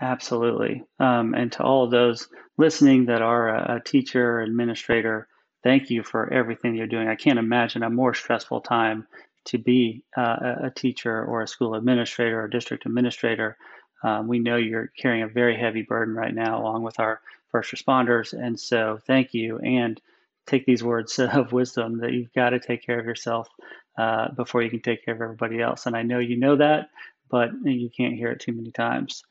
Absolutely. 0.00 0.82
Um, 0.98 1.34
and 1.34 1.52
to 1.52 1.62
all 1.62 1.84
of 1.84 1.90
those 1.90 2.28
listening 2.56 3.06
that 3.06 3.22
are 3.22 3.48
a, 3.48 3.76
a 3.76 3.80
teacher, 3.80 4.40
administrator, 4.40 5.28
thank 5.62 5.90
you 5.90 6.02
for 6.02 6.32
everything 6.32 6.74
you're 6.74 6.86
doing. 6.86 7.08
I 7.08 7.16
can't 7.16 7.38
imagine 7.38 7.82
a 7.82 7.90
more 7.90 8.14
stressful 8.14 8.62
time 8.62 9.06
to 9.46 9.58
be 9.58 10.02
uh, 10.16 10.54
a 10.64 10.70
teacher 10.70 11.24
or 11.24 11.42
a 11.42 11.48
school 11.48 11.74
administrator 11.74 12.42
or 12.42 12.48
district 12.48 12.86
administrator. 12.86 13.56
Um, 14.02 14.28
we 14.28 14.38
know 14.38 14.56
you're 14.56 14.92
carrying 14.98 15.22
a 15.22 15.28
very 15.28 15.56
heavy 15.56 15.82
burden 15.82 16.14
right 16.14 16.34
now, 16.34 16.60
along 16.60 16.82
with 16.82 17.00
our 17.00 17.20
first 17.50 17.72
responders. 17.72 18.32
And 18.32 18.58
so, 18.58 18.98
thank 19.06 19.34
you. 19.34 19.58
And 19.58 20.00
take 20.46 20.66
these 20.66 20.84
words 20.84 21.18
of 21.18 21.52
wisdom 21.52 21.98
that 21.98 22.12
you've 22.12 22.32
got 22.32 22.50
to 22.50 22.60
take 22.60 22.84
care 22.84 22.98
of 22.98 23.06
yourself 23.06 23.48
uh, 23.96 24.30
before 24.32 24.62
you 24.62 24.70
can 24.70 24.80
take 24.80 25.04
care 25.04 25.14
of 25.14 25.22
everybody 25.22 25.60
else. 25.60 25.86
And 25.86 25.96
I 25.96 26.02
know 26.02 26.18
you 26.18 26.36
know 26.36 26.56
that, 26.56 26.90
but 27.30 27.50
you 27.64 27.90
can't 27.90 28.14
hear 28.14 28.30
it 28.30 28.40
too 28.40 28.52
many 28.52 28.70
times. 28.70 29.24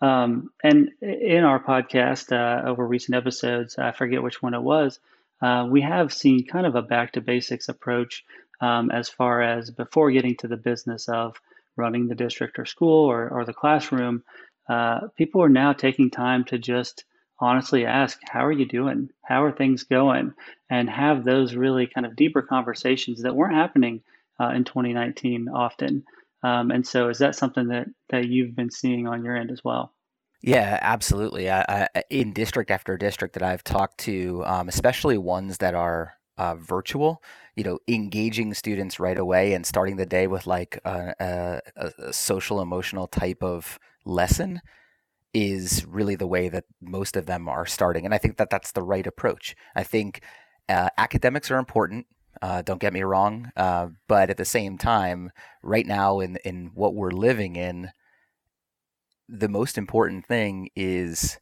Um, 0.00 0.50
and 0.64 0.90
in 1.02 1.44
our 1.44 1.62
podcast 1.62 2.32
uh, 2.32 2.66
over 2.66 2.86
recent 2.86 3.16
episodes, 3.16 3.76
I 3.78 3.92
forget 3.92 4.22
which 4.22 4.42
one 4.42 4.54
it 4.54 4.62
was, 4.62 4.98
uh, 5.42 5.66
we 5.70 5.80
have 5.82 6.12
seen 6.12 6.46
kind 6.46 6.66
of 6.66 6.74
a 6.74 6.82
back 6.82 7.12
to 7.12 7.20
basics 7.20 7.68
approach 7.68 8.24
um, 8.60 8.90
as 8.90 9.08
far 9.08 9.42
as 9.42 9.70
before 9.70 10.10
getting 10.10 10.36
to 10.36 10.48
the 10.48 10.56
business 10.56 11.08
of 11.08 11.40
running 11.76 12.08
the 12.08 12.14
district 12.14 12.58
or 12.58 12.66
school 12.66 13.06
or, 13.10 13.28
or 13.28 13.44
the 13.44 13.54
classroom. 13.54 14.22
Uh, 14.68 15.08
people 15.16 15.42
are 15.42 15.48
now 15.48 15.72
taking 15.72 16.10
time 16.10 16.44
to 16.44 16.58
just 16.58 17.04
honestly 17.40 17.86
ask, 17.86 18.18
How 18.28 18.44
are 18.44 18.52
you 18.52 18.66
doing? 18.66 19.10
How 19.24 19.44
are 19.44 19.52
things 19.52 19.84
going? 19.84 20.34
And 20.68 20.88
have 20.88 21.24
those 21.24 21.54
really 21.54 21.86
kind 21.86 22.06
of 22.06 22.16
deeper 22.16 22.42
conversations 22.42 23.22
that 23.22 23.34
weren't 23.34 23.54
happening 23.54 24.02
uh, 24.38 24.50
in 24.50 24.64
2019 24.64 25.48
often. 25.48 26.04
Um, 26.42 26.70
and 26.70 26.86
so, 26.86 27.08
is 27.08 27.18
that 27.18 27.34
something 27.34 27.68
that, 27.68 27.88
that 28.10 28.28
you've 28.28 28.54
been 28.54 28.70
seeing 28.70 29.06
on 29.06 29.24
your 29.24 29.36
end 29.36 29.50
as 29.50 29.62
well? 29.64 29.92
Yeah, 30.42 30.78
absolutely. 30.80 31.50
I, 31.50 31.88
I, 31.94 32.02
in 32.08 32.32
district 32.32 32.70
after 32.70 32.96
district 32.96 33.34
that 33.34 33.42
I've 33.42 33.64
talked 33.64 33.98
to, 34.00 34.42
um, 34.46 34.68
especially 34.68 35.18
ones 35.18 35.58
that 35.58 35.74
are 35.74 36.14
uh, 36.40 36.54
virtual, 36.54 37.22
you 37.54 37.62
know, 37.62 37.78
engaging 37.86 38.54
students 38.54 38.98
right 38.98 39.18
away 39.18 39.52
and 39.52 39.66
starting 39.66 39.96
the 39.96 40.06
day 40.06 40.26
with 40.26 40.46
like 40.46 40.80
a, 40.86 41.60
a, 41.76 41.82
a 41.98 42.12
social 42.14 42.62
emotional 42.62 43.06
type 43.06 43.42
of 43.42 43.78
lesson 44.06 44.62
is 45.34 45.84
really 45.86 46.16
the 46.16 46.26
way 46.26 46.48
that 46.48 46.64
most 46.80 47.14
of 47.14 47.26
them 47.26 47.46
are 47.46 47.66
starting. 47.66 48.06
And 48.06 48.14
I 48.14 48.18
think 48.18 48.38
that 48.38 48.48
that's 48.48 48.72
the 48.72 48.82
right 48.82 49.06
approach. 49.06 49.54
I 49.76 49.82
think 49.82 50.22
uh, 50.66 50.88
academics 50.96 51.50
are 51.50 51.58
important. 51.58 52.06
Uh, 52.40 52.62
don't 52.62 52.80
get 52.80 52.94
me 52.94 53.02
wrong, 53.02 53.52
uh, 53.54 53.88
but 54.08 54.30
at 54.30 54.38
the 54.38 54.46
same 54.46 54.78
time, 54.78 55.32
right 55.62 55.86
now 55.86 56.20
in 56.20 56.38
in 56.42 56.70
what 56.74 56.94
we're 56.94 57.10
living 57.10 57.56
in, 57.56 57.90
the 59.28 59.48
most 59.48 59.76
important 59.76 60.24
thing 60.24 60.70
is 60.74 61.38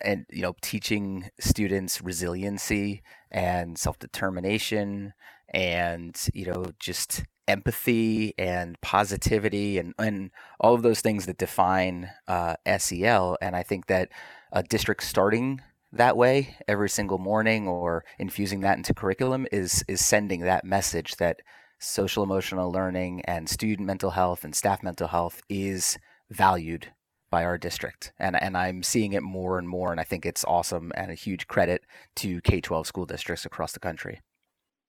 and 0.00 0.26
you 0.30 0.42
know 0.42 0.54
teaching 0.60 1.30
students 1.38 2.02
resiliency 2.02 3.02
and 3.30 3.78
self-determination 3.78 5.12
and 5.50 6.28
you 6.34 6.46
know 6.46 6.66
just 6.78 7.24
empathy 7.48 8.34
and 8.38 8.80
positivity 8.80 9.78
and 9.78 9.94
and 9.98 10.30
all 10.60 10.74
of 10.74 10.82
those 10.82 11.00
things 11.00 11.26
that 11.26 11.38
define 11.38 12.10
uh, 12.26 12.56
SEL 12.78 13.38
and 13.40 13.54
I 13.54 13.62
think 13.62 13.86
that 13.86 14.10
a 14.52 14.62
district 14.62 15.04
starting 15.04 15.60
that 15.92 16.16
way 16.16 16.56
every 16.66 16.88
single 16.88 17.18
morning 17.18 17.68
or 17.68 18.04
infusing 18.18 18.60
that 18.60 18.76
into 18.76 18.94
curriculum 18.94 19.46
is 19.52 19.84
is 19.86 20.04
sending 20.04 20.40
that 20.40 20.64
message 20.64 21.16
that 21.16 21.40
social 21.78 22.24
emotional 22.24 22.72
learning 22.72 23.22
and 23.26 23.48
student 23.48 23.86
mental 23.86 24.10
health 24.10 24.44
and 24.44 24.54
staff 24.54 24.82
mental 24.82 25.08
health 25.08 25.42
is 25.48 25.98
valued 26.30 26.88
by 27.30 27.44
our 27.44 27.58
district. 27.58 28.12
And, 28.18 28.40
and 28.40 28.56
I'm 28.56 28.82
seeing 28.82 29.12
it 29.12 29.22
more 29.22 29.58
and 29.58 29.68
more. 29.68 29.90
And 29.90 30.00
I 30.00 30.04
think 30.04 30.24
it's 30.24 30.44
awesome 30.44 30.92
and 30.94 31.10
a 31.10 31.14
huge 31.14 31.46
credit 31.46 31.84
to 32.16 32.40
K 32.42 32.60
12 32.60 32.86
school 32.86 33.06
districts 33.06 33.44
across 33.44 33.72
the 33.72 33.80
country. 33.80 34.20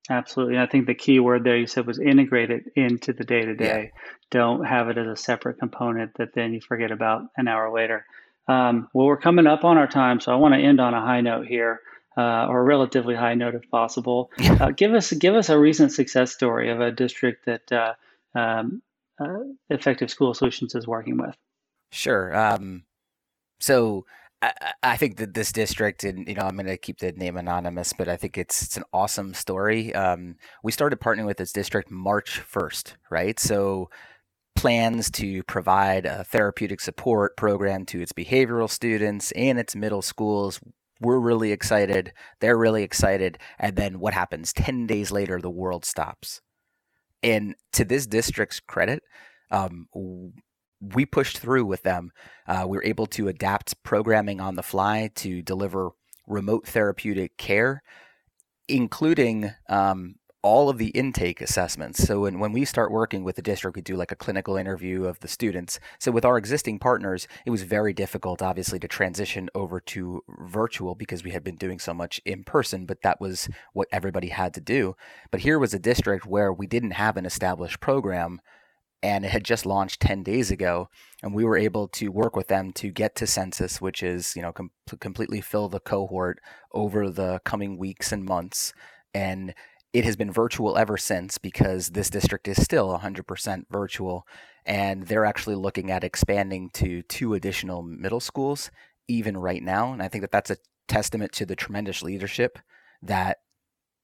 Absolutely. 0.09 0.57
I 0.57 0.67
think 0.67 0.87
the 0.87 0.95
key 0.95 1.19
word 1.19 1.43
there 1.43 1.57
you 1.57 1.67
said 1.67 1.85
was 1.85 1.99
integrated 1.99 2.71
into 2.75 3.13
the 3.13 3.25
day 3.25 3.43
to 3.43 3.55
day. 3.55 3.91
Don't 4.31 4.63
have 4.63 4.89
it 4.89 4.97
as 4.97 5.07
a 5.07 5.15
separate 5.15 5.59
component 5.59 6.13
that 6.15 6.33
then 6.33 6.53
you 6.53 6.61
forget 6.61 6.91
about 6.91 7.23
an 7.35 7.47
hour 7.47 7.73
later. 7.73 8.05
Um, 8.47 8.87
well, 8.93 9.07
we're 9.07 9.17
coming 9.17 9.47
up 9.47 9.65
on 9.65 9.77
our 9.77 9.87
time, 9.87 10.21
so 10.21 10.31
I 10.31 10.35
want 10.35 10.53
to 10.53 10.61
end 10.61 10.79
on 10.79 10.93
a 10.93 11.01
high 11.01 11.21
note 11.21 11.45
here, 11.45 11.81
uh, 12.17 12.47
or 12.47 12.61
a 12.61 12.63
relatively 12.63 13.15
high 13.15 13.35
note 13.35 13.55
if 13.55 13.69
possible. 13.69 14.31
Uh, 14.39 14.71
give 14.71 14.93
us 14.93 15.11
give 15.11 15.35
us 15.35 15.49
a 15.49 15.59
recent 15.59 15.91
success 15.91 16.31
story 16.31 16.71
of 16.71 16.79
a 16.79 16.91
district 16.91 17.45
that 17.45 17.71
uh, 17.71 17.93
um, 18.33 18.81
uh, 19.19 19.39
Effective 19.69 20.09
School 20.09 20.33
Solutions 20.33 20.73
is 20.73 20.87
working 20.87 21.17
with. 21.17 21.35
Sure. 21.91 22.35
Um, 22.35 22.83
so 23.59 24.05
I, 24.41 24.53
I, 24.83 24.97
think 24.97 25.17
that 25.17 25.33
this 25.33 25.51
district, 25.51 26.03
and 26.03 26.27
you 26.27 26.35
know, 26.35 26.43
I'm 26.43 26.55
going 26.55 26.67
to 26.67 26.77
keep 26.77 26.99
the 26.99 27.11
name 27.13 27.37
anonymous, 27.37 27.93
but 27.93 28.07
I 28.07 28.17
think 28.17 28.37
it's 28.37 28.61
it's 28.61 28.77
an 28.77 28.83
awesome 28.93 29.33
story. 29.33 29.93
Um, 29.95 30.35
we 30.63 30.71
started 30.71 30.99
partnering 30.99 31.25
with 31.25 31.37
this 31.37 31.53
district 31.53 31.89
March 31.89 32.41
1st, 32.51 32.93
right? 33.09 33.39
So 33.39 33.89
plans 34.55 35.09
to 35.11 35.43
provide 35.43 36.05
a 36.05 36.23
therapeutic 36.23 36.81
support 36.81 37.37
program 37.37 37.85
to 37.85 38.01
its 38.01 38.11
behavioral 38.11 38.69
students 38.69 39.31
and 39.31 39.59
its 39.59 39.75
middle 39.75 40.01
schools. 40.01 40.59
We're 40.99 41.19
really 41.19 41.51
excited. 41.51 42.11
They're 42.41 42.57
really 42.57 42.83
excited. 42.83 43.37
And 43.59 43.75
then 43.75 43.99
what 43.99 44.15
happens? 44.15 44.53
10 44.53 44.87
days 44.87 45.11
later, 45.11 45.39
the 45.39 45.49
world 45.49 45.85
stops. 45.85 46.41
And 47.21 47.55
to 47.73 47.85
this 47.85 48.07
district's 48.07 48.59
credit, 48.59 49.03
um, 49.51 49.87
we 50.79 51.05
pushed 51.05 51.39
through 51.39 51.65
with 51.65 51.83
them. 51.83 52.11
Uh, 52.47 52.65
we 52.67 52.77
were 52.77 52.83
able 52.83 53.07
to 53.07 53.27
adapt 53.27 53.81
programming 53.83 54.39
on 54.39 54.55
the 54.55 54.63
fly 54.63 55.09
to 55.15 55.41
deliver 55.41 55.89
remote 56.27 56.67
therapeutic 56.67 57.37
care, 57.37 57.81
including 58.67 59.53
um, 59.69 60.15
all 60.43 60.69
of 60.69 60.77
the 60.77 60.89
intake 60.89 61.41
assessments. 61.41 62.03
So 62.03 62.21
when, 62.21 62.39
when 62.39 62.51
we 62.53 62.63
start 62.63 62.91
working 62.91 63.23
with 63.23 63.35
the 63.35 63.41
district, 63.41 63.75
we 63.75 63.81
do 63.81 63.95
like 63.95 64.11
a 64.11 64.15
clinical 64.15 64.55
interview 64.55 65.05
of 65.05 65.19
the 65.19 65.27
students. 65.27 65.79
So 65.99 66.11
with 66.11 66.23
our 66.23 66.37
existing 66.37 66.79
partners, 66.79 67.27
it 67.45 67.49
was 67.49 67.63
very 67.63 67.91
difficult, 67.91 68.41
obviously, 68.41 68.79
to 68.79 68.87
transition 68.87 69.49
over 69.55 69.79
to 69.81 70.23
virtual 70.39 70.95
because 70.95 71.23
we 71.23 71.31
had 71.31 71.43
been 71.43 71.57
doing 71.57 71.79
so 71.79 71.93
much 71.93 72.21
in 72.23 72.43
person, 72.43 72.85
but 72.85 73.01
that 73.01 73.19
was 73.19 73.49
what 73.73 73.87
everybody 73.91 74.29
had 74.29 74.53
to 74.53 74.61
do. 74.61 74.95
But 75.31 75.41
here 75.41 75.59
was 75.59 75.73
a 75.73 75.79
district 75.79 76.25
where 76.25 76.53
we 76.53 76.67
didn't 76.67 76.91
have 76.91 77.17
an 77.17 77.25
established 77.25 77.79
program 77.79 78.39
and 79.03 79.25
it 79.25 79.31
had 79.31 79.43
just 79.43 79.65
launched 79.65 80.01
10 80.01 80.23
days 80.23 80.49
ago 80.51 80.89
and 81.21 81.33
we 81.33 81.43
were 81.43 81.57
able 81.57 81.87
to 81.87 82.09
work 82.09 82.35
with 82.35 82.47
them 82.47 82.71
to 82.71 82.89
get 82.89 83.15
to 83.15 83.27
census 83.27 83.79
which 83.79 84.01
is 84.01 84.35
you 84.35 84.41
know 84.41 84.51
com- 84.51 84.71
completely 84.99 85.41
fill 85.41 85.69
the 85.69 85.79
cohort 85.79 86.39
over 86.73 87.09
the 87.09 87.39
coming 87.43 87.77
weeks 87.77 88.11
and 88.11 88.23
months. 88.25 88.73
And 89.13 89.53
it 89.93 90.03
has 90.05 90.15
been 90.15 90.31
virtual 90.31 90.77
ever 90.77 90.97
since 90.97 91.37
because 91.37 91.89
this 91.89 92.09
district 92.09 92.47
is 92.47 92.61
still 92.61 92.97
100% 92.99 93.63
virtual 93.71 94.27
and 94.65 95.07
they're 95.07 95.25
actually 95.25 95.55
looking 95.55 95.89
at 95.89 96.03
expanding 96.03 96.69
to 96.73 97.01
two 97.03 97.33
additional 97.33 97.81
middle 97.81 98.19
schools 98.19 98.69
even 99.07 99.37
right 99.37 99.63
now. 99.63 99.93
And 99.93 100.01
i 100.03 100.07
think 100.07 100.21
that 100.21 100.31
that's 100.31 100.51
a 100.51 100.57
testament 100.87 101.31
to 101.33 101.45
the 101.45 101.55
tremendous 101.55 102.01
leadership 102.01 102.59
that 103.01 103.37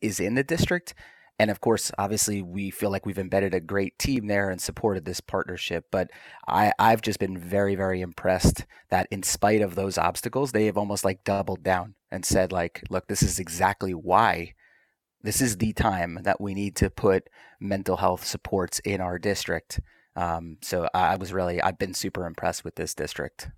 is 0.02 0.20
in 0.20 0.36
the 0.36 0.44
district 0.44 0.94
and 1.40 1.50
of 1.50 1.62
course, 1.62 1.92
obviously, 1.98 2.42
we 2.42 2.70
feel 2.70 2.92
like 2.92 3.06
we've 3.06 3.18
embedded 3.18 3.54
a 3.54 3.60
great 3.60 3.98
team 3.98 4.28
there 4.28 4.50
and 4.50 4.62
supported 4.62 5.06
this 5.06 5.20
partnership. 5.20 5.86
But 5.92 6.12
I, 6.48 6.72
I've 6.78 7.02
just 7.02 7.20
been 7.20 7.38
very, 7.38 7.76
very 7.76 8.02
impressed 8.02 8.66
that 8.90 9.08
in 9.10 9.24
spite 9.24 9.62
of 9.62 9.76
those 9.76 9.98
obstacles, 9.98 10.52
they 10.52 10.68
have 10.68 10.78
almost 10.78 11.04
like 11.04 11.24
doubled 11.24 11.64
down 11.64 11.96
and 12.12 12.24
said, 12.24 12.52
like, 12.52 12.84
look, 12.90 13.08
this 13.08 13.24
is 13.24 13.40
exactly 13.40 13.94
why 13.94 14.54
this 15.24 15.42
is 15.42 15.58
the 15.58 15.74
time 15.74 16.20
that 16.24 16.40
we 16.40 16.54
need 16.54 16.76
to 16.76 16.90
put 16.90 17.30
mental 17.60 17.98
health 17.98 18.26
supports 18.26 18.80
in 18.80 19.02
our 19.02 19.18
district. 19.18 19.80
Um, 20.16 20.58
so 20.62 20.88
I 20.94 21.16
was 21.16 21.34
really, 21.34 21.62
I've 21.62 21.80
been 21.80 21.94
super 21.94 22.28
impressed 22.28 22.64
with 22.64 22.76
this 22.76 22.94
district. 22.94 23.50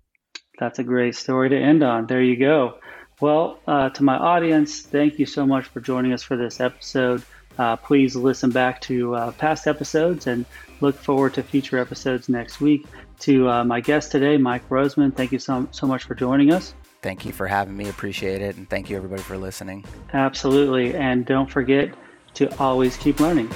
That's 0.58 0.78
a 0.78 0.84
great 0.84 1.14
story 1.14 1.50
to 1.50 1.58
end 1.58 1.82
on. 1.82 2.06
There 2.06 2.22
you 2.22 2.38
go. 2.38 2.78
Well, 3.20 3.58
uh, 3.66 3.90
to 3.90 4.04
my 4.04 4.16
audience, 4.16 4.80
thank 4.80 5.18
you 5.18 5.26
so 5.26 5.44
much 5.44 5.66
for 5.66 5.80
joining 5.80 6.12
us 6.12 6.22
for 6.22 6.36
this 6.36 6.60
episode. 6.60 7.22
Uh, 7.58 7.76
please 7.76 8.16
listen 8.16 8.50
back 8.50 8.80
to 8.82 9.14
uh, 9.14 9.32
past 9.32 9.66
episodes 9.66 10.26
and 10.26 10.44
look 10.80 10.96
forward 10.96 11.34
to 11.34 11.42
future 11.42 11.78
episodes 11.78 12.28
next 12.28 12.60
week. 12.60 12.86
To 13.20 13.48
uh, 13.48 13.64
my 13.64 13.80
guest 13.80 14.12
today, 14.12 14.36
Mike 14.36 14.68
Roseman, 14.68 15.14
thank 15.14 15.32
you 15.32 15.38
so, 15.38 15.66
so 15.70 15.86
much 15.86 16.04
for 16.04 16.14
joining 16.14 16.52
us. 16.52 16.74
Thank 17.02 17.24
you 17.24 17.32
for 17.32 17.46
having 17.46 17.76
me. 17.76 17.88
Appreciate 17.88 18.42
it. 18.42 18.56
And 18.56 18.68
thank 18.68 18.90
you, 18.90 18.96
everybody, 18.96 19.22
for 19.22 19.38
listening. 19.38 19.84
Absolutely. 20.12 20.94
And 20.94 21.24
don't 21.24 21.50
forget 21.50 21.94
to 22.34 22.54
always 22.58 22.96
keep 22.96 23.20
learning. 23.20 23.50